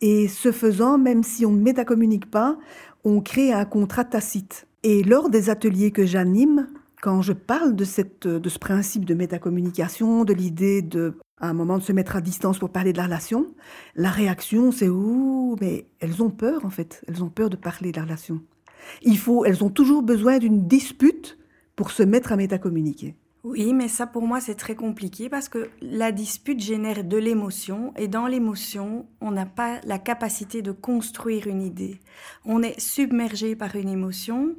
Et 0.00 0.28
ce 0.28 0.52
faisant, 0.52 0.98
même 0.98 1.22
si 1.22 1.46
on 1.46 1.52
ne 1.52 1.62
métacommunique 1.62 2.30
pas, 2.30 2.58
on 3.04 3.20
crée 3.20 3.52
un 3.52 3.64
contrat 3.64 4.04
tacite. 4.04 4.66
Et 4.82 5.02
lors 5.02 5.30
des 5.30 5.50
ateliers 5.50 5.92
que 5.92 6.04
j'anime, 6.04 6.68
quand 7.00 7.22
je 7.22 7.32
parle 7.32 7.76
de, 7.76 7.84
cette, 7.84 8.26
de 8.26 8.48
ce 8.48 8.58
principe 8.58 9.04
de 9.04 9.14
métacommunication, 9.14 10.24
de 10.24 10.32
l'idée 10.32 10.82
de 10.82 11.14
à 11.40 11.48
un 11.48 11.52
moment 11.52 11.78
de 11.78 11.82
se 11.82 11.92
mettre 11.92 12.16
à 12.16 12.20
distance 12.20 12.58
pour 12.58 12.70
parler 12.70 12.92
de 12.92 12.98
la 12.98 13.04
relation, 13.04 13.46
la 13.96 14.10
réaction 14.10 14.72
c'est 14.72 14.88
ouh, 14.88 15.56
mais 15.60 15.86
elles 16.00 16.22
ont 16.22 16.30
peur 16.30 16.64
en 16.64 16.70
fait, 16.70 17.04
elles 17.08 17.22
ont 17.22 17.28
peur 17.28 17.50
de 17.50 17.56
parler 17.56 17.92
de 17.92 17.96
la 17.98 18.04
relation. 18.04 18.40
Il 19.02 19.18
faut, 19.18 19.44
elles 19.44 19.64
ont 19.64 19.68
toujours 19.68 20.02
besoin 20.02 20.38
d'une 20.38 20.66
dispute 20.66 21.38
pour 21.76 21.90
se 21.90 22.02
mettre 22.02 22.32
à 22.32 22.36
métacommuniquer. 22.36 23.16
Oui, 23.44 23.74
mais 23.74 23.88
ça 23.88 24.06
pour 24.06 24.26
moi 24.26 24.40
c'est 24.40 24.54
très 24.54 24.74
compliqué 24.74 25.28
parce 25.28 25.50
que 25.50 25.68
la 25.82 26.12
dispute 26.12 26.60
génère 26.60 27.04
de 27.04 27.18
l'émotion 27.18 27.92
et 27.98 28.08
dans 28.08 28.26
l'émotion, 28.26 29.06
on 29.20 29.32
n'a 29.32 29.44
pas 29.44 29.82
la 29.84 29.98
capacité 29.98 30.62
de 30.62 30.72
construire 30.72 31.46
une 31.46 31.60
idée. 31.60 32.00
On 32.46 32.62
est 32.62 32.80
submergé 32.80 33.54
par 33.54 33.76
une 33.76 33.90
émotion 33.90 34.56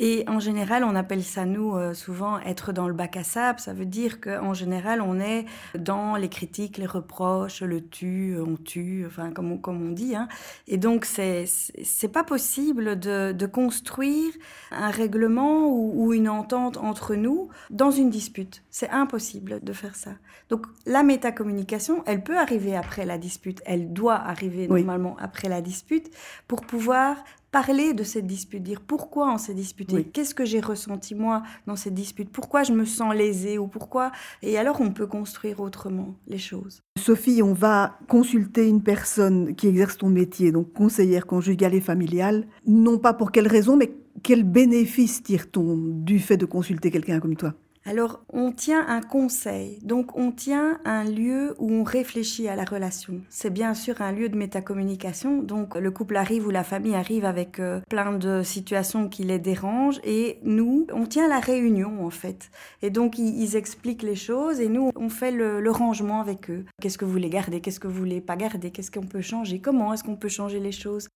et 0.00 0.24
en 0.28 0.38
général, 0.38 0.84
on 0.84 0.94
appelle 0.94 1.24
ça, 1.24 1.44
nous, 1.44 1.76
euh, 1.76 1.92
souvent, 1.92 2.38
être 2.40 2.72
dans 2.72 2.86
le 2.86 2.94
bac 2.94 3.16
à 3.16 3.24
sable. 3.24 3.58
Ça 3.58 3.72
veut 3.72 3.84
dire 3.84 4.20
qu'en 4.20 4.54
général, 4.54 5.02
on 5.02 5.18
est 5.18 5.44
dans 5.76 6.14
les 6.14 6.28
critiques, 6.28 6.78
les 6.78 6.86
reproches, 6.86 7.62
le 7.62 7.80
tu, 7.80 8.36
on 8.38 8.54
tue, 8.56 9.04
enfin, 9.06 9.32
comme 9.32 9.50
on, 9.50 9.58
comme 9.58 9.84
on 9.84 9.90
dit. 9.90 10.14
Hein. 10.14 10.28
Et 10.68 10.76
donc, 10.76 11.04
c'est 11.04 11.46
c'est 11.46 12.12
pas 12.12 12.22
possible 12.22 13.00
de, 13.00 13.32
de, 13.32 13.46
construire 13.46 14.32
un 14.70 14.90
règlement 14.90 15.66
ou, 15.66 15.92
ou, 15.96 16.12
une 16.12 16.28
entente 16.28 16.76
entre 16.76 17.16
nous 17.16 17.48
dans 17.70 17.90
une 17.90 18.10
dispute. 18.10 18.62
C'est 18.70 18.90
impossible 18.90 19.58
de 19.64 19.72
faire 19.72 19.96
ça. 19.96 20.12
Donc, 20.48 20.66
la 20.86 21.02
métacommunication, 21.02 22.04
elle 22.06 22.22
peut 22.22 22.38
arriver 22.38 22.76
après 22.76 23.04
la 23.04 23.18
dispute. 23.18 23.60
Elle 23.66 23.92
doit 23.92 24.14
arriver 24.14 24.68
normalement 24.68 25.16
après 25.20 25.48
la 25.48 25.60
dispute 25.60 26.10
pour 26.46 26.60
pouvoir 26.60 27.16
parler 27.50 27.94
de 27.94 28.02
cette 28.02 28.26
dispute, 28.26 28.62
dire 28.62 28.80
pourquoi 28.80 29.32
on 29.32 29.38
s'est 29.38 29.54
disputé, 29.54 30.04
qu'est-ce 30.04 30.34
que 30.34 30.44
j'ai 30.44 30.60
ressenti 30.60 31.14
moi 31.14 31.42
dans 31.66 31.76
cette 31.76 31.94
dispute, 31.94 32.30
pourquoi 32.30 32.62
je 32.62 32.72
me 32.72 32.84
sens 32.84 33.14
lésée 33.14 33.58
ou 33.58 33.66
pourquoi. 33.66 34.12
Et 34.42 34.58
alors 34.58 34.80
on 34.80 34.90
peut 34.90 35.06
construire 35.06 35.60
autrement 35.60 36.14
les 36.26 36.38
choses. 36.38 36.82
Sophie, 36.98 37.42
on 37.42 37.54
va 37.54 37.98
consulter 38.08 38.68
une 38.68 38.82
personne 38.82 39.54
qui 39.54 39.68
exerce 39.68 39.96
ton 39.96 40.08
métier, 40.08 40.52
donc 40.52 40.72
conseillère 40.72 41.26
conjugale 41.26 41.74
et 41.74 41.80
familiale, 41.80 42.46
non 42.66 42.98
pas 42.98 43.14
pour 43.14 43.32
quelle 43.32 43.48
raison, 43.48 43.76
mais 43.76 43.92
quel 44.22 44.42
bénéfice 44.42 45.22
tire-t-on 45.22 45.76
du 45.76 46.18
fait 46.18 46.36
de 46.36 46.44
consulter 46.44 46.90
quelqu'un 46.90 47.20
comme 47.20 47.36
toi? 47.36 47.54
Alors, 47.88 48.20
on 48.30 48.52
tient 48.52 48.86
un 48.86 49.00
conseil, 49.00 49.78
donc 49.82 50.14
on 50.14 50.30
tient 50.30 50.78
un 50.84 51.04
lieu 51.04 51.54
où 51.58 51.72
on 51.72 51.84
réfléchit 51.84 52.46
à 52.46 52.54
la 52.54 52.64
relation. 52.64 53.22
C'est 53.30 53.48
bien 53.48 53.72
sûr 53.72 54.02
un 54.02 54.12
lieu 54.12 54.28
de 54.28 54.36
métacommunication, 54.36 55.40
donc 55.40 55.74
le 55.74 55.90
couple 55.90 56.16
arrive 56.16 56.46
ou 56.46 56.50
la 56.50 56.64
famille 56.64 56.94
arrive 56.94 57.24
avec 57.24 57.58
euh, 57.58 57.80
plein 57.88 58.12
de 58.12 58.42
situations 58.42 59.08
qui 59.08 59.22
les 59.22 59.38
dérangent. 59.38 60.00
Et 60.04 60.38
nous, 60.42 60.86
on 60.92 61.06
tient 61.06 61.28
la 61.28 61.40
réunion 61.40 62.04
en 62.04 62.10
fait. 62.10 62.50
Et 62.82 62.90
donc, 62.90 63.18
ils, 63.18 63.56
expliquent 63.56 64.02
les 64.02 64.16
choses 64.16 64.60
et 64.60 64.68
nous, 64.68 64.90
on 64.94 65.08
fait 65.08 65.30
le, 65.30 65.62
le 65.62 65.70
rangement 65.70 66.20
avec 66.20 66.50
eux. 66.50 66.66
Qu'est-ce 66.82 66.98
que 66.98 67.06
vous 67.06 67.12
voulez 67.12 67.30
garder? 67.30 67.62
Qu'est-ce 67.62 67.80
que 67.80 67.88
vous 67.88 67.98
voulez 67.98 68.20
pas 68.20 68.36
garder? 68.36 68.70
Qu'est-ce 68.70 68.90
qu'on 68.90 69.06
peut 69.06 69.22
changer? 69.22 69.60
Comment 69.60 69.94
est-ce 69.94 70.04
qu'on 70.04 70.16
peut 70.16 70.28
changer 70.28 70.60
les 70.60 70.72
choses? 70.72 71.08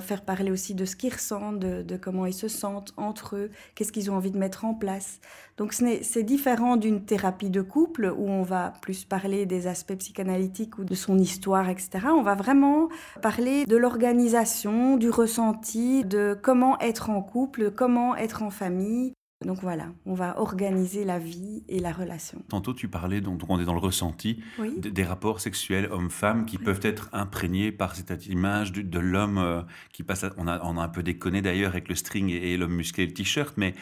Faire 0.00 0.22
parler 0.22 0.50
aussi 0.50 0.74
de 0.74 0.84
ce 0.84 0.96
qu'ils 0.96 1.12
ressentent, 1.12 1.58
de, 1.58 1.96
comment 1.96 2.26
ils 2.26 2.34
se 2.34 2.48
sentent 2.48 2.92
entre 2.96 3.36
eux, 3.36 3.50
qu'est-ce 3.74 3.92
qu'ils 3.92 4.10
ont 4.10 4.16
envie 4.16 4.30
de 4.30 4.38
mettre 4.38 4.64
en 4.64 4.74
place. 4.74 5.20
Donc 5.56 5.74
c'est 5.74 6.22
différent 6.22 6.76
d'une 6.76 7.04
thérapie 7.04 7.50
de 7.50 7.60
couple 7.60 8.12
où 8.16 8.28
on 8.28 8.42
va 8.42 8.72
plus 8.80 9.04
parler 9.04 9.46
des 9.46 9.66
aspects 9.66 9.96
psychanalytiques 9.96 10.78
ou 10.78 10.84
de 10.84 10.94
son 10.94 11.18
histoire, 11.18 11.68
etc. 11.68 12.06
On 12.06 12.22
va 12.22 12.34
vraiment 12.34 12.88
parler 13.20 13.66
de 13.66 13.76
l'organisation, 13.76 14.96
du 14.96 15.10
ressenti, 15.10 16.04
de 16.04 16.38
comment 16.40 16.78
être 16.80 17.10
en 17.10 17.22
couple, 17.22 17.70
comment 17.70 18.16
être 18.16 18.42
en 18.42 18.50
famille, 18.50 19.12
donc 19.46 19.60
voilà, 19.62 19.88
on 20.04 20.12
va 20.12 20.38
organiser 20.38 21.02
la 21.04 21.18
vie 21.18 21.64
et 21.66 21.80
la 21.80 21.92
relation. 21.92 22.42
Tantôt, 22.48 22.74
tu 22.74 22.88
parlais, 22.88 23.22
donc 23.22 23.40
on 23.48 23.58
est 23.58 23.64
dans 23.64 23.72
le 23.72 23.80
ressenti, 23.80 24.42
des 24.76 25.02
rapports 25.02 25.40
sexuels 25.40 25.88
hommes-femmes 25.90 26.44
qui 26.44 26.58
peuvent 26.58 26.80
être 26.82 27.08
imprégnés 27.14 27.72
par 27.72 27.96
cette 27.96 28.26
image 28.26 28.72
de, 28.72 28.98
l'homme 28.98 29.38
euh, 29.38 29.62
qui 29.92 30.02
passe. 30.02 30.26
on, 30.36 30.46
a, 30.46 30.62
on 30.62 30.76
a 30.76 30.82
un 30.82 30.88
peu 30.88 31.02
déconné 31.02 31.40
d'ailleurs 31.40 31.70
avec 31.70 31.88
le 31.88 31.94
string 31.94 32.28
et, 32.28 32.58
l'homme 32.58 32.74
musclé 32.74 33.04
et 33.04 33.06
le 33.06 33.14
t-shirt, 33.14 33.54
mais 33.56 33.74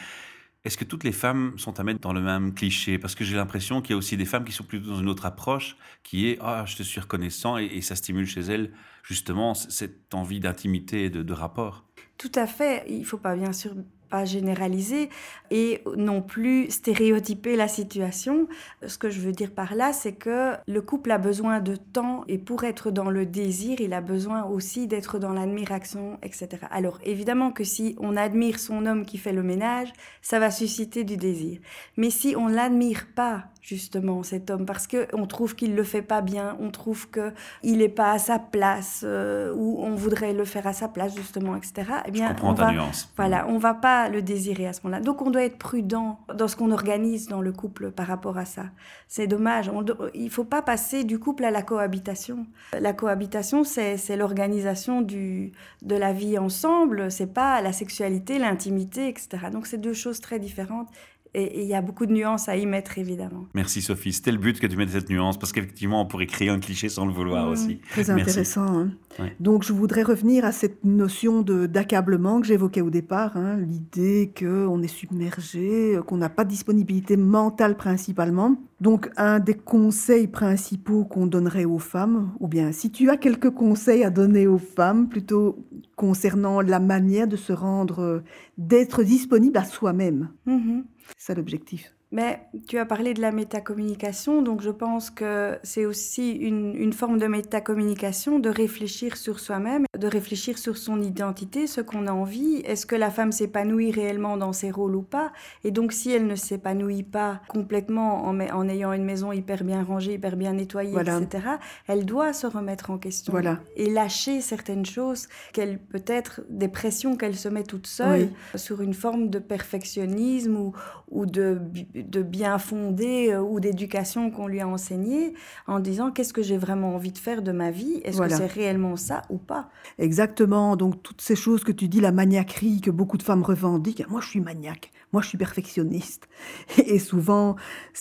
est-ce 0.63 0.77
que 0.77 0.85
toutes 0.85 1.03
les 1.03 1.11
femmes 1.11 1.53
sont 1.57 1.77
à 1.77 1.83
mettre 1.83 1.99
dans 1.99 2.13
le 2.13 2.21
même 2.21 2.53
cliché? 2.53 2.97
Parce 2.97 3.15
que 3.15 3.25
j'ai 3.25 3.35
l'impression 3.35 3.81
qu'il 3.81 3.91
y 3.91 3.93
a 3.95 3.97
aussi 3.97 4.15
des 4.15 4.25
femmes 4.25 4.45
qui 4.45 4.53
sont 4.53 4.63
plutôt 4.63 4.91
dans 4.91 5.01
une 5.01 5.09
autre 5.09 5.25
approche, 5.25 5.75
qui 6.03 6.29
est 6.29 6.37
ah 6.39 6.63
je 6.67 6.77
te 6.77 6.83
suis 6.83 7.01
reconnaissant 7.01 7.57
et, 7.57 7.81
ça 7.81 7.97
stimule 7.97 8.27
chez 8.27 8.41
elles 8.41 8.71
justement 9.03 9.53
cette 9.53 10.13
envie 10.13 10.39
d'intimité 10.39 11.03
et 11.03 11.09
de, 11.09 11.21
de 11.21 11.33
rapport. 11.33 11.83
Tout 12.17 12.31
à 12.35 12.47
fait. 12.47 12.85
Il 12.87 13.03
faut 13.05 13.17
pas 13.17 13.35
bien 13.35 13.51
sûr 13.51 13.73
pas 14.09 14.25
généraliser 14.25 15.09
et 15.51 15.83
non 15.95 16.21
plus 16.21 16.69
stéréotyper 16.69 17.55
la 17.55 17.67
situation. 17.67 18.47
Ce 18.85 18.97
que 18.97 19.09
je 19.09 19.19
veux 19.19 19.31
dire 19.31 19.51
par 19.51 19.75
là, 19.75 19.93
c'est 19.93 20.13
que 20.13 20.53
le 20.67 20.81
couple 20.81 21.11
a 21.11 21.17
besoin 21.17 21.59
de 21.59 21.75
temps 21.75 22.23
et 22.27 22.37
pour 22.37 22.63
être 22.63 22.91
dans 22.91 23.09
le 23.09 23.25
désir, 23.25 23.81
il 23.81 23.93
a 23.93 24.01
besoin 24.01 24.43
aussi 24.43 24.87
d'être 24.87 25.19
dans 25.19 25.33
l'admiration, 25.33 26.19
etc. 26.23 26.49
Alors 26.71 26.99
évidemment 27.03 27.51
que 27.51 27.63
si 27.63 27.95
on 27.99 28.17
admire 28.17 28.59
son 28.59 28.85
homme 28.85 29.05
qui 29.05 29.17
fait 29.17 29.33
le 29.33 29.43
ménage, 29.43 29.93
ça 30.21 30.39
va 30.39 30.51
susciter 30.51 31.03
du 31.03 31.17
désir. 31.17 31.59
Mais 31.97 32.09
si 32.09 32.35
on 32.37 32.47
l'admire 32.47 33.07
pas 33.15 33.45
justement 33.61 34.23
cet 34.23 34.49
homme 34.49 34.65
parce 34.65 34.87
que 34.87 35.07
on 35.13 35.27
trouve 35.27 35.55
qu'il 35.55 35.75
le 35.75 35.83
fait 35.83 36.01
pas 36.01 36.21
bien, 36.21 36.57
on 36.59 36.71
trouve 36.71 37.09
que 37.09 37.33
il 37.63 37.79
n'est 37.79 37.89
pas 37.89 38.11
à 38.11 38.19
sa 38.19 38.39
place 38.39 39.01
euh, 39.03 39.53
ou 39.55 39.77
on 39.83 39.95
voudrait 39.95 40.33
le 40.33 40.45
faire 40.45 40.65
à 40.67 40.73
sa 40.73 40.87
place 40.87 41.15
justement, 41.15 41.55
etc. 41.55 41.91
Eh 42.05 42.11
bien, 42.11 42.35
on 42.41 42.53
va, 42.53 42.71
Voilà, 43.15 43.45
on 43.47 43.57
va 43.57 43.73
pas 43.73 43.98
le 44.07 44.21
désirer 44.21 44.67
à 44.67 44.73
ce 44.73 44.81
moment-là. 44.83 45.01
Donc 45.01 45.21
on 45.21 45.31
doit 45.31 45.43
être 45.43 45.57
prudent 45.57 46.19
dans 46.33 46.47
ce 46.47 46.55
qu'on 46.55 46.71
organise 46.71 47.27
dans 47.27 47.41
le 47.41 47.51
couple 47.51 47.91
par 47.91 48.07
rapport 48.07 48.37
à 48.37 48.45
ça. 48.45 48.67
C'est 49.07 49.27
dommage. 49.27 49.69
Il 50.13 50.29
faut 50.29 50.45
pas 50.45 50.61
passer 50.61 51.03
du 51.03 51.19
couple 51.19 51.43
à 51.43 51.51
la 51.51 51.61
cohabitation. 51.61 52.47
La 52.79 52.93
cohabitation, 52.93 53.63
c'est 53.63 54.15
l'organisation 54.15 55.01
de 55.01 55.51
la 55.83 56.13
vie 56.13 56.37
ensemble. 56.37 57.11
C'est 57.11 57.33
pas 57.33 57.61
la 57.61 57.73
sexualité, 57.73 58.39
l'intimité, 58.39 59.09
etc. 59.09 59.29
Donc 59.51 59.67
c'est 59.67 59.79
deux 59.79 59.93
choses 59.93 60.21
très 60.21 60.39
différentes. 60.39 60.87
Et 61.35 61.61
il 61.61 61.67
y 61.67 61.75
a 61.75 61.81
beaucoup 61.81 62.05
de 62.05 62.11
nuances 62.11 62.49
à 62.49 62.57
y 62.57 62.65
mettre, 62.65 62.97
évidemment. 62.97 63.45
Merci 63.53 63.81
Sophie. 63.81 64.13
C'était 64.13 64.31
le 64.31 64.39
but 64.39 64.59
que 64.59 64.65
tu 64.65 64.75
mettes 64.77 64.89
cette 64.89 65.09
nuance, 65.09 65.37
parce 65.37 65.51
qu'effectivement, 65.51 66.01
on 66.01 66.05
pourrait 66.05 66.25
créer 66.25 66.49
un 66.49 66.59
cliché 66.59 66.89
sans 66.89 67.05
le 67.05 67.11
vouloir 67.11 67.47
mmh, 67.47 67.51
aussi. 67.51 67.79
Très 67.91 68.09
intéressant. 68.09 68.89
Hein. 69.19 69.29
Donc, 69.39 69.63
je 69.63 69.73
voudrais 69.73 70.03
revenir 70.03 70.43
à 70.43 70.51
cette 70.51 70.83
notion 70.83 71.41
d'accablement 71.41 72.41
que 72.41 72.47
j'évoquais 72.47 72.81
au 72.81 72.89
départ. 72.89 73.37
Hein. 73.37 73.57
L'idée 73.57 74.33
qu'on 74.37 74.81
est 74.81 74.87
submergé, 74.87 75.99
qu'on 76.07 76.17
n'a 76.17 76.29
pas 76.29 76.45
de 76.45 76.49
disponibilité 76.49 77.15
mentale 77.17 77.77
principalement. 77.77 78.57
Donc, 78.81 79.09
un 79.17 79.39
des 79.39 79.55
conseils 79.55 80.27
principaux 80.27 81.03
qu'on 81.03 81.27
donnerait 81.27 81.65
aux 81.65 81.79
femmes, 81.79 82.31
ou 82.39 82.47
bien 82.47 82.71
si 82.71 82.91
tu 82.91 83.09
as 83.09 83.17
quelques 83.17 83.51
conseils 83.51 84.03
à 84.03 84.09
donner 84.09 84.47
aux 84.47 84.57
femmes, 84.57 85.09
plutôt 85.09 85.65
concernant 85.97 86.61
la 86.61 86.79
manière 86.79 87.27
de 87.27 87.35
se 87.35 87.51
rendre, 87.51 88.23
d'être 88.57 89.03
disponible 89.03 89.57
à 89.57 89.65
soi-même. 89.65 90.29
Mmh 90.45 90.81
c'est 91.17 91.25
ça 91.25 91.33
l'objectif. 91.33 91.91
Mais 92.11 92.41
tu 92.67 92.79
as 92.79 92.85
parlé 92.85 93.13
de 93.13 93.21
la 93.21 93.31
métacommunication, 93.31 94.41
donc 94.41 94.61
je 94.61 94.71
pense 94.71 95.11
que 95.11 95.59
c'est 95.61 95.85
aussi 95.85 96.31
une, 96.31 96.75
une, 96.75 96.91
forme 96.91 97.19
de 97.19 97.27
métacommunication, 97.27 98.39
de 98.39 98.49
réfléchir 98.49 99.15
sur 99.15 99.39
soi-même, 99.39 99.85
de 99.95 100.07
réfléchir 100.07 100.57
sur 100.57 100.75
son 100.77 101.03
identité, 101.03 101.67
ce 101.67 101.81
qu'on 101.81 102.07
a 102.07 102.11
envie. 102.11 102.61
Est-ce 102.65 102.87
que 102.87 102.95
la 102.95 103.11
femme 103.11 103.31
s'épanouit 103.31 103.91
réellement 103.91 104.37
dans 104.37 104.53
ses 104.53 104.71
rôles 104.71 104.95
ou 104.95 105.03
pas? 105.03 105.31
Et 105.63 105.69
donc 105.69 105.93
si 105.93 106.11
elle 106.11 106.25
ne 106.25 106.35
s'épanouit 106.35 107.03
pas 107.03 107.41
complètement 107.47 108.25
en, 108.25 108.39
en, 108.39 108.69
ayant 108.69 108.91
une 108.93 109.05
maison 109.05 109.31
hyper 109.31 109.63
bien 109.63 109.83
rangée, 109.83 110.13
hyper 110.13 110.35
bien 110.35 110.53
nettoyée, 110.53 110.99
etc., 110.99 111.43
elle 111.87 112.05
doit 112.05 112.33
se 112.33 112.47
remettre 112.47 112.89
en 112.89 112.97
question 112.97 113.31
voilà. 113.31 113.59
et 113.75 113.87
lâcher 113.87 114.41
certaines 114.41 114.85
choses, 114.85 115.27
qu'elle 115.53 115.77
peut-être 115.77 116.41
des 116.49 116.69
pressions 116.69 117.15
qu'elle 117.15 117.35
se 117.35 117.49
met 117.49 117.63
toute 117.63 117.85
seule 117.85 118.29
sur 118.55 118.81
une 118.81 118.95
forme 118.95 119.29
de 119.29 119.37
perfectionnisme 119.37 120.55
ou, 120.55 120.73
ou 121.11 121.27
de 121.27 121.59
de 122.03 122.21
bien 122.21 122.57
fondé 122.57 123.31
euh, 123.31 123.41
ou 123.41 123.59
d'éducation 123.59 124.31
qu'on 124.31 124.47
lui 124.47 124.59
a 124.59 124.67
enseigné 124.67 125.33
en 125.67 125.79
disant 125.79 126.11
qu'est-ce 126.11 126.33
que 126.33 126.41
j'ai 126.41 126.57
vraiment 126.57 126.95
envie 126.95 127.11
de 127.11 127.17
faire 127.17 127.41
de 127.41 127.51
ma 127.51 127.71
vie? 127.71 128.01
Est-ce 128.03 128.21
que 128.21 128.29
c'est 128.29 128.45
réellement 128.45 128.95
ça 128.95 129.23
ou 129.29 129.37
pas? 129.37 129.69
Exactement. 129.97 130.75
Donc 130.75 131.01
toutes 131.03 131.21
ces 131.21 131.35
choses 131.35 131.63
que 131.63 131.71
tu 131.71 131.87
dis, 131.87 132.01
la 132.01 132.11
maniaquerie 132.11 132.81
que 132.81 132.91
beaucoup 132.91 133.17
de 133.17 133.23
femmes 133.23 133.43
revendiquent. 133.43 134.07
Moi, 134.09 134.21
je 134.21 134.29
suis 134.29 134.41
maniaque. 134.41 134.91
Moi, 135.11 135.21
je 135.21 135.29
suis 135.29 135.37
perfectionniste. 135.37 136.27
Et 136.85 136.99
souvent, 136.99 137.55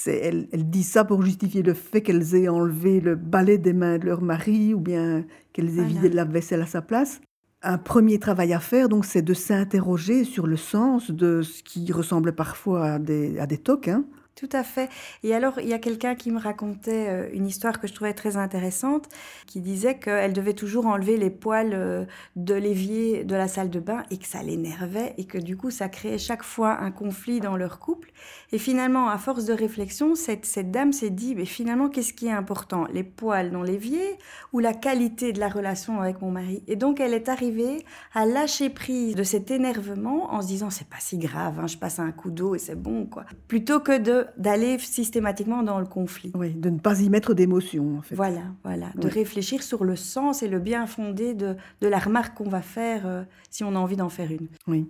elles, 0.06 0.48
elles 0.52 0.68
disent 0.68 0.90
ça 0.90 1.04
pour 1.04 1.22
justifier 1.22 1.62
le 1.62 1.74
fait 1.74 2.02
qu'elles 2.02 2.34
aient 2.34 2.48
enlevé 2.48 3.00
le 3.00 3.14
balai 3.14 3.58
des 3.58 3.72
mains 3.72 3.98
de 3.98 4.06
leur 4.06 4.22
mari 4.22 4.74
ou 4.74 4.80
bien 4.80 5.24
qu'elles 5.52 5.78
aient 5.78 5.84
vidé 5.84 6.08
de 6.08 6.16
la 6.16 6.24
vaisselle 6.24 6.62
à 6.62 6.66
sa 6.66 6.82
place 6.82 7.20
un 7.62 7.78
premier 7.78 8.18
travail 8.18 8.52
à 8.52 8.60
faire, 8.60 8.88
donc, 8.88 9.04
c'est 9.04 9.22
de 9.22 9.34
s'interroger 9.34 10.24
sur 10.24 10.46
le 10.46 10.56
sens 10.56 11.10
de 11.10 11.42
ce 11.42 11.62
qui 11.62 11.90
ressemble 11.92 12.34
parfois 12.34 12.92
à 12.92 12.98
des, 12.98 13.38
à 13.38 13.46
tocs. 13.46 13.88
Hein. 13.88 14.04
Tout 14.38 14.48
à 14.52 14.62
fait. 14.62 14.88
Et 15.24 15.34
alors, 15.34 15.58
il 15.58 15.66
y 15.66 15.72
a 15.72 15.80
quelqu'un 15.80 16.14
qui 16.14 16.30
me 16.30 16.38
racontait 16.38 17.08
euh, 17.08 17.28
une 17.32 17.44
histoire 17.44 17.80
que 17.80 17.88
je 17.88 17.92
trouvais 17.92 18.14
très 18.14 18.36
intéressante, 18.36 19.08
qui 19.48 19.60
disait 19.60 19.98
qu'elle 19.98 20.32
devait 20.32 20.52
toujours 20.52 20.86
enlever 20.86 21.16
les 21.16 21.28
poils 21.28 21.72
euh, 21.74 22.04
de 22.36 22.54
l'évier 22.54 23.24
de 23.24 23.34
la 23.34 23.48
salle 23.48 23.68
de 23.68 23.80
bain 23.80 24.04
et 24.12 24.16
que 24.16 24.28
ça 24.28 24.40
l'énervait 24.44 25.14
et 25.18 25.24
que 25.24 25.38
du 25.38 25.56
coup, 25.56 25.72
ça 25.72 25.88
créait 25.88 26.18
chaque 26.18 26.44
fois 26.44 26.78
un 26.78 26.92
conflit 26.92 27.40
dans 27.40 27.56
leur 27.56 27.80
couple. 27.80 28.12
Et 28.52 28.58
finalement, 28.58 29.08
à 29.08 29.18
force 29.18 29.44
de 29.44 29.52
réflexion, 29.52 30.14
cette, 30.14 30.46
cette 30.46 30.70
dame 30.70 30.92
s'est 30.92 31.10
dit, 31.10 31.34
mais 31.34 31.44
finalement, 31.44 31.88
qu'est-ce 31.88 32.12
qui 32.12 32.28
est 32.28 32.32
important? 32.32 32.86
Les 32.92 33.02
poils 33.02 33.50
dans 33.50 33.64
l'évier 33.64 34.18
ou 34.52 34.60
la 34.60 34.72
qualité 34.72 35.32
de 35.32 35.40
la 35.40 35.48
relation 35.48 36.00
avec 36.00 36.22
mon 36.22 36.30
mari? 36.30 36.62
Et 36.68 36.76
donc, 36.76 37.00
elle 37.00 37.12
est 37.12 37.28
arrivée 37.28 37.84
à 38.14 38.24
lâcher 38.24 38.70
prise 38.70 39.16
de 39.16 39.24
cet 39.24 39.50
énervement 39.50 40.32
en 40.32 40.42
se 40.42 40.46
disant, 40.46 40.70
c'est 40.70 40.88
pas 40.88 41.00
si 41.00 41.18
grave, 41.18 41.58
hein, 41.58 41.66
je 41.66 41.76
passe 41.76 41.98
un 41.98 42.12
coup 42.12 42.30
d'eau 42.30 42.54
et 42.54 42.60
c'est 42.60 42.80
bon, 42.80 43.04
quoi. 43.04 43.24
Plutôt 43.48 43.80
que 43.80 43.98
de 43.98 44.27
d'aller 44.36 44.78
systématiquement 44.78 45.62
dans 45.62 45.80
le 45.80 45.86
conflit. 45.86 46.32
Oui, 46.34 46.50
de 46.50 46.70
ne 46.70 46.78
pas 46.78 47.00
y 47.00 47.08
mettre 47.08 47.34
d'émotion, 47.34 47.98
en 47.98 48.02
fait. 48.02 48.14
Voilà, 48.14 48.42
voilà. 48.64 48.90
De 48.96 49.08
réfléchir 49.08 49.62
sur 49.62 49.84
le 49.84 49.96
sens 49.96 50.42
et 50.42 50.48
le 50.48 50.58
bien 50.58 50.86
fondé 50.86 51.34
de, 51.34 51.56
de 51.80 51.88
la 51.88 51.98
remarque 51.98 52.36
qu'on 52.36 52.48
va 52.48 52.62
faire 52.62 53.06
euh, 53.06 53.22
si 53.50 53.64
on 53.64 53.74
a 53.74 53.78
envie 53.78 53.96
d'en 53.96 54.08
faire 54.08 54.30
une. 54.30 54.48
Oui. 54.66 54.88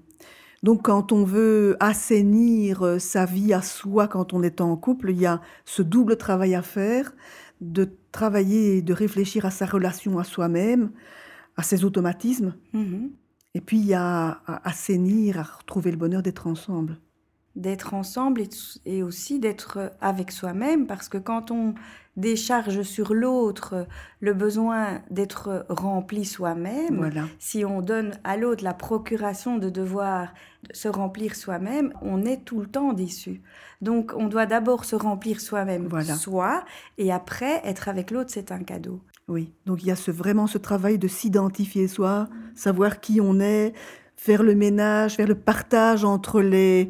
Donc 0.63 0.87
quand 0.87 1.13
on 1.13 1.25
veut 1.25 1.77
assainir 1.79 2.83
euh, 2.83 2.99
sa 2.99 3.27
vie 3.27 3.53
à 3.53 3.63
soi 3.63 4.09
quand 4.09 4.33
on 4.33 4.43
est 4.43 4.61
en 4.61 4.77
couple, 4.77 5.11
il 5.11 5.21
y 5.21 5.27
a 5.27 5.41
ce 5.65 5.83
double 5.83 6.17
travail 6.17 6.55
à 6.55 6.63
faire, 6.63 7.13
de 7.61 7.89
travailler 8.11 8.79
et 8.79 8.83
de 8.83 8.93
réfléchir 8.93 9.47
à 9.47 9.51
sa 9.51 9.67
relation 9.67 10.19
à 10.19 10.25
soi-même, 10.25 10.91
à 11.57 11.63
ses 11.63 11.85
automatismes. 11.85 12.55
Mm-hmm. 12.75 13.11
Et 13.55 13.61
puis 13.61 13.79
il 13.79 13.87
y 13.87 13.95
a 13.95 14.41
à 14.47 14.69
assainir, 14.69 15.39
à 15.39 15.43
retrouver 15.43 15.91
le 15.91 15.97
bonheur 15.97 16.23
d'être 16.23 16.47
ensemble 16.47 16.99
d'être 17.59 17.93
ensemble 17.93 18.43
et, 18.87 19.03
aussi 19.03 19.41
d'être 19.41 19.93
avec 20.01 20.31
soi-même, 20.31 20.87
parce 20.87 21.09
que 21.09 21.19
quand 21.19 21.51
on 21.51 21.75
décharge 22.17 22.83
sur 22.83 23.15
l'autre 23.15 23.87
le 24.21 24.33
besoin 24.33 25.03
d'être 25.11 25.67
rempli 25.69 26.25
soi-même, 26.25 27.11
si 27.39 27.65
on 27.65 27.83
donne 27.83 28.13
à 28.25 28.37
l'autre 28.37 28.65
la 28.65 28.75
procuration 28.75 29.59
de 29.59 29.71
devoir 29.71 30.33
se 30.73 30.89
remplir 30.89 31.37
soi-même, 31.37 31.93
on 32.01 32.25
est 32.25 32.45
tout 32.45 32.61
le 32.61 32.67
temps 32.67 32.93
déçu. 32.93 33.43
Donc 33.83 34.13
on 34.17 34.27
doit 34.27 34.47
d'abord 34.47 34.85
se 34.85 34.97
remplir 34.97 35.41
soi-même, 35.41 35.89
soi, 36.17 36.65
et 36.97 37.13
après 37.13 37.61
être 37.65 37.89
avec 37.89 38.11
l'autre, 38.11 38.31
c'est 38.33 38.53
un 38.53 38.63
cadeau. 38.63 39.01
Oui, 39.29 39.53
donc 39.67 39.83
il 39.83 39.89
y 39.89 39.91
a 39.91 39.97
ce, 39.97 40.11
vraiment 40.11 40.47
ce 40.47 40.59
travail 40.59 40.99
de 40.99 41.07
s'identifier 41.07 41.87
soi, 41.87 42.29
savoir 42.55 42.99
qui 43.01 43.21
on 43.21 43.41
est, 43.41 43.75
faire 44.19 44.43
le 44.43 44.55
ménage, 44.57 45.15
faire 45.15 45.29
le 45.29 45.37
partage 45.37 46.05
entre 46.05 46.43
les, 46.43 46.89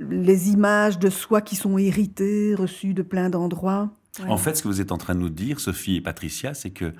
les 0.00 0.50
images 0.50 0.98
de 0.98 1.08
soi 1.08 1.40
qui 1.40 1.54
sont 1.54 1.78
héritées, 1.78 2.54
reçues 2.54 2.94
de 2.94 3.02
plein 3.02 3.30
d'endroits. 3.30 3.90
En 4.28 4.36
fait, 4.36 4.56
ce 4.56 4.62
que 4.62 4.68
vous 4.68 4.80
êtes 4.80 4.92
en 4.92 4.98
train 4.98 5.14
de 5.14 5.20
nous 5.20 5.30
dire, 5.30 5.60
Sophie 5.60 5.96
et 5.96 6.00
Patricia, 6.00 6.52
c'est 6.52 6.70
que 6.70 6.92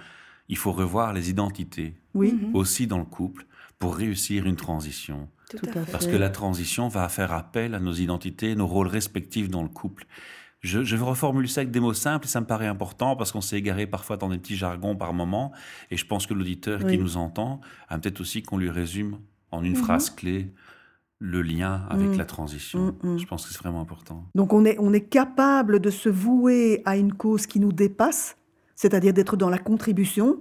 il 0.49 0.57
faut 0.57 0.73
revoir 0.73 1.13
les 1.13 1.31
identités 1.31 1.95
oui. 2.13 2.33
Mhm. 2.33 2.55
aussi 2.55 2.87
dans 2.87 2.99
le 2.99 3.05
couple 3.05 3.47
pour 3.79 3.97
réussir 3.97 4.47
une 4.47 4.57
transition. 4.57 5.29
Tout 5.51 5.67
à 5.71 5.85
fait. 5.85 5.93
Parce 5.93 6.07
que 6.07 6.17
la 6.17 6.31
transition 6.31 6.89
va 6.89 7.09
faire 7.09 7.33
appel 7.33 7.75
à 7.75 7.81
nos 7.81 7.95
identités, 7.95 8.55
nos 8.55 8.67
rôles 8.67 8.89
respectifs 8.89 9.49
dans 9.49 9.63
le 9.63 9.69
couple. 9.69 10.07
Je, 10.61 10.85
je 10.85 10.97
reformule 10.97 11.49
ça 11.49 11.63
avec 11.63 11.71
des 11.71 11.81
mots 11.81 11.95
simples 11.95 12.27
et 12.27 12.29
ça 12.29 12.41
me 12.41 12.47
paraît 12.47 12.67
important 12.67 13.17
parce 13.17 13.33
qu'on 13.33 13.41
s'est 13.41 13.59
égaré 13.59 13.87
parfois 13.87 14.17
dans 14.17 14.29
des 14.29 14.39
petits 14.39 14.57
jargons 14.57 14.97
par 14.97 15.15
moment. 15.15 15.53
Et 15.91 15.97
je 15.97 16.07
pense 16.07 16.27
que 16.27 16.35
l'auditeur 16.35 16.87
qui 16.87 16.99
nous 16.99 17.17
entend 17.17 17.61
a 17.89 17.99
peut-être 17.99 18.21
aussi 18.21 18.43
qu'on 18.43 18.59
lui 18.59 18.71
résume 18.71 19.19
en 19.55 19.65
une 19.65 19.73
mhm. 19.73 19.83
phrase 19.83 20.11
clé 20.11 20.53
le 21.21 21.43
lien 21.43 21.87
avec 21.89 22.11
mm. 22.11 22.19
la 22.19 22.25
transition. 22.25 22.95
Mm, 23.03 23.15
mm. 23.15 23.19
Je 23.19 23.27
pense 23.27 23.47
que 23.47 23.53
c'est 23.53 23.59
vraiment 23.59 23.81
important. 23.81 24.27
Donc 24.35 24.53
on 24.53 24.65
est, 24.65 24.77
on 24.79 24.93
est 24.93 25.09
capable 25.09 25.81
de 25.81 25.91
se 25.91 26.09
vouer 26.09 26.83
à 26.85 26.97
une 26.97 27.15
cause 27.15 27.47
qui 27.47 27.61
nous 27.61 27.73
dépasse, 27.73 28.37
c'est-à-dire 28.75 29.15
d'être 29.15 29.37
dans 29.37 29.49
la 29.49 29.59
contribution, 29.59 30.41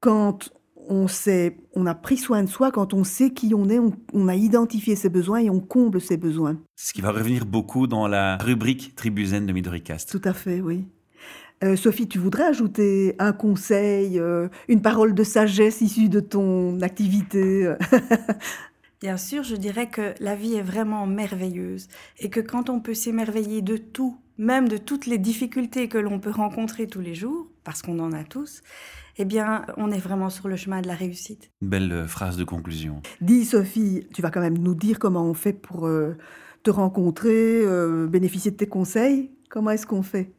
quand 0.00 0.50
on 0.88 1.08
sait, 1.08 1.58
on 1.74 1.86
a 1.86 1.94
pris 1.94 2.16
soin 2.16 2.42
de 2.42 2.48
soi, 2.48 2.70
quand 2.70 2.94
on 2.94 3.04
sait 3.04 3.30
qui 3.30 3.52
on 3.54 3.68
est, 3.68 3.78
on, 4.12 4.28
a 4.28 4.34
identifié 4.34 4.96
ses 4.96 5.08
besoins 5.08 5.40
et 5.40 5.50
on 5.50 5.60
comble 5.60 6.00
ses 6.00 6.16
besoins. 6.16 6.56
Ce 6.76 6.92
qui 6.92 7.02
va 7.02 7.10
revenir 7.10 7.44
beaucoup 7.44 7.86
dans 7.86 8.08
la 8.08 8.38
rubrique 8.38 8.94
Tribuzen 8.94 9.46
de 9.46 9.52
Midoricast. 9.52 10.10
Tout 10.10 10.26
à 10.26 10.32
fait, 10.32 10.60
oui. 10.60 10.86
Euh, 11.64 11.76
Sophie, 11.76 12.08
tu 12.08 12.18
voudrais 12.18 12.44
ajouter 12.44 13.14
un 13.18 13.32
conseil, 13.32 14.18
euh, 14.18 14.48
une 14.68 14.80
parole 14.80 15.14
de 15.14 15.24
sagesse 15.24 15.80
issue 15.80 16.08
de 16.08 16.20
ton 16.20 16.80
activité 16.82 17.74
Bien 19.00 19.16
sûr, 19.16 19.44
je 19.44 19.54
dirais 19.54 19.88
que 19.88 20.14
la 20.18 20.34
vie 20.34 20.54
est 20.54 20.62
vraiment 20.62 21.06
merveilleuse 21.06 21.86
et 22.18 22.30
que 22.30 22.40
quand 22.40 22.68
on 22.68 22.80
peut 22.80 22.94
s'émerveiller 22.94 23.62
de 23.62 23.76
tout, 23.76 24.18
même 24.38 24.68
de 24.68 24.76
toutes 24.76 25.06
les 25.06 25.18
difficultés 25.18 25.88
que 25.88 25.98
l'on 25.98 26.18
peut 26.18 26.30
rencontrer 26.30 26.88
tous 26.88 27.00
les 27.00 27.14
jours, 27.14 27.46
parce 27.62 27.80
qu'on 27.80 28.00
en 28.00 28.12
a 28.12 28.24
tous, 28.24 28.62
eh 29.16 29.24
bien, 29.24 29.66
on 29.76 29.92
est 29.92 29.98
vraiment 29.98 30.30
sur 30.30 30.48
le 30.48 30.56
chemin 30.56 30.80
de 30.80 30.88
la 30.88 30.94
réussite. 30.94 31.52
Belle 31.62 31.92
euh, 31.92 32.06
phrase 32.06 32.36
de 32.36 32.44
conclusion. 32.44 33.00
Dis 33.20 33.44
Sophie, 33.44 34.06
tu 34.12 34.20
vas 34.20 34.32
quand 34.32 34.40
même 34.40 34.58
nous 34.58 34.74
dire 34.74 34.98
comment 34.98 35.24
on 35.24 35.34
fait 35.34 35.52
pour 35.52 35.86
euh, 35.86 36.16
te 36.64 36.70
rencontrer, 36.70 37.60
euh, 37.62 38.08
bénéficier 38.08 38.50
de 38.50 38.56
tes 38.56 38.68
conseils. 38.68 39.30
Comment 39.48 39.70
est-ce 39.70 39.86
qu'on 39.86 40.02
fait? 40.02 40.32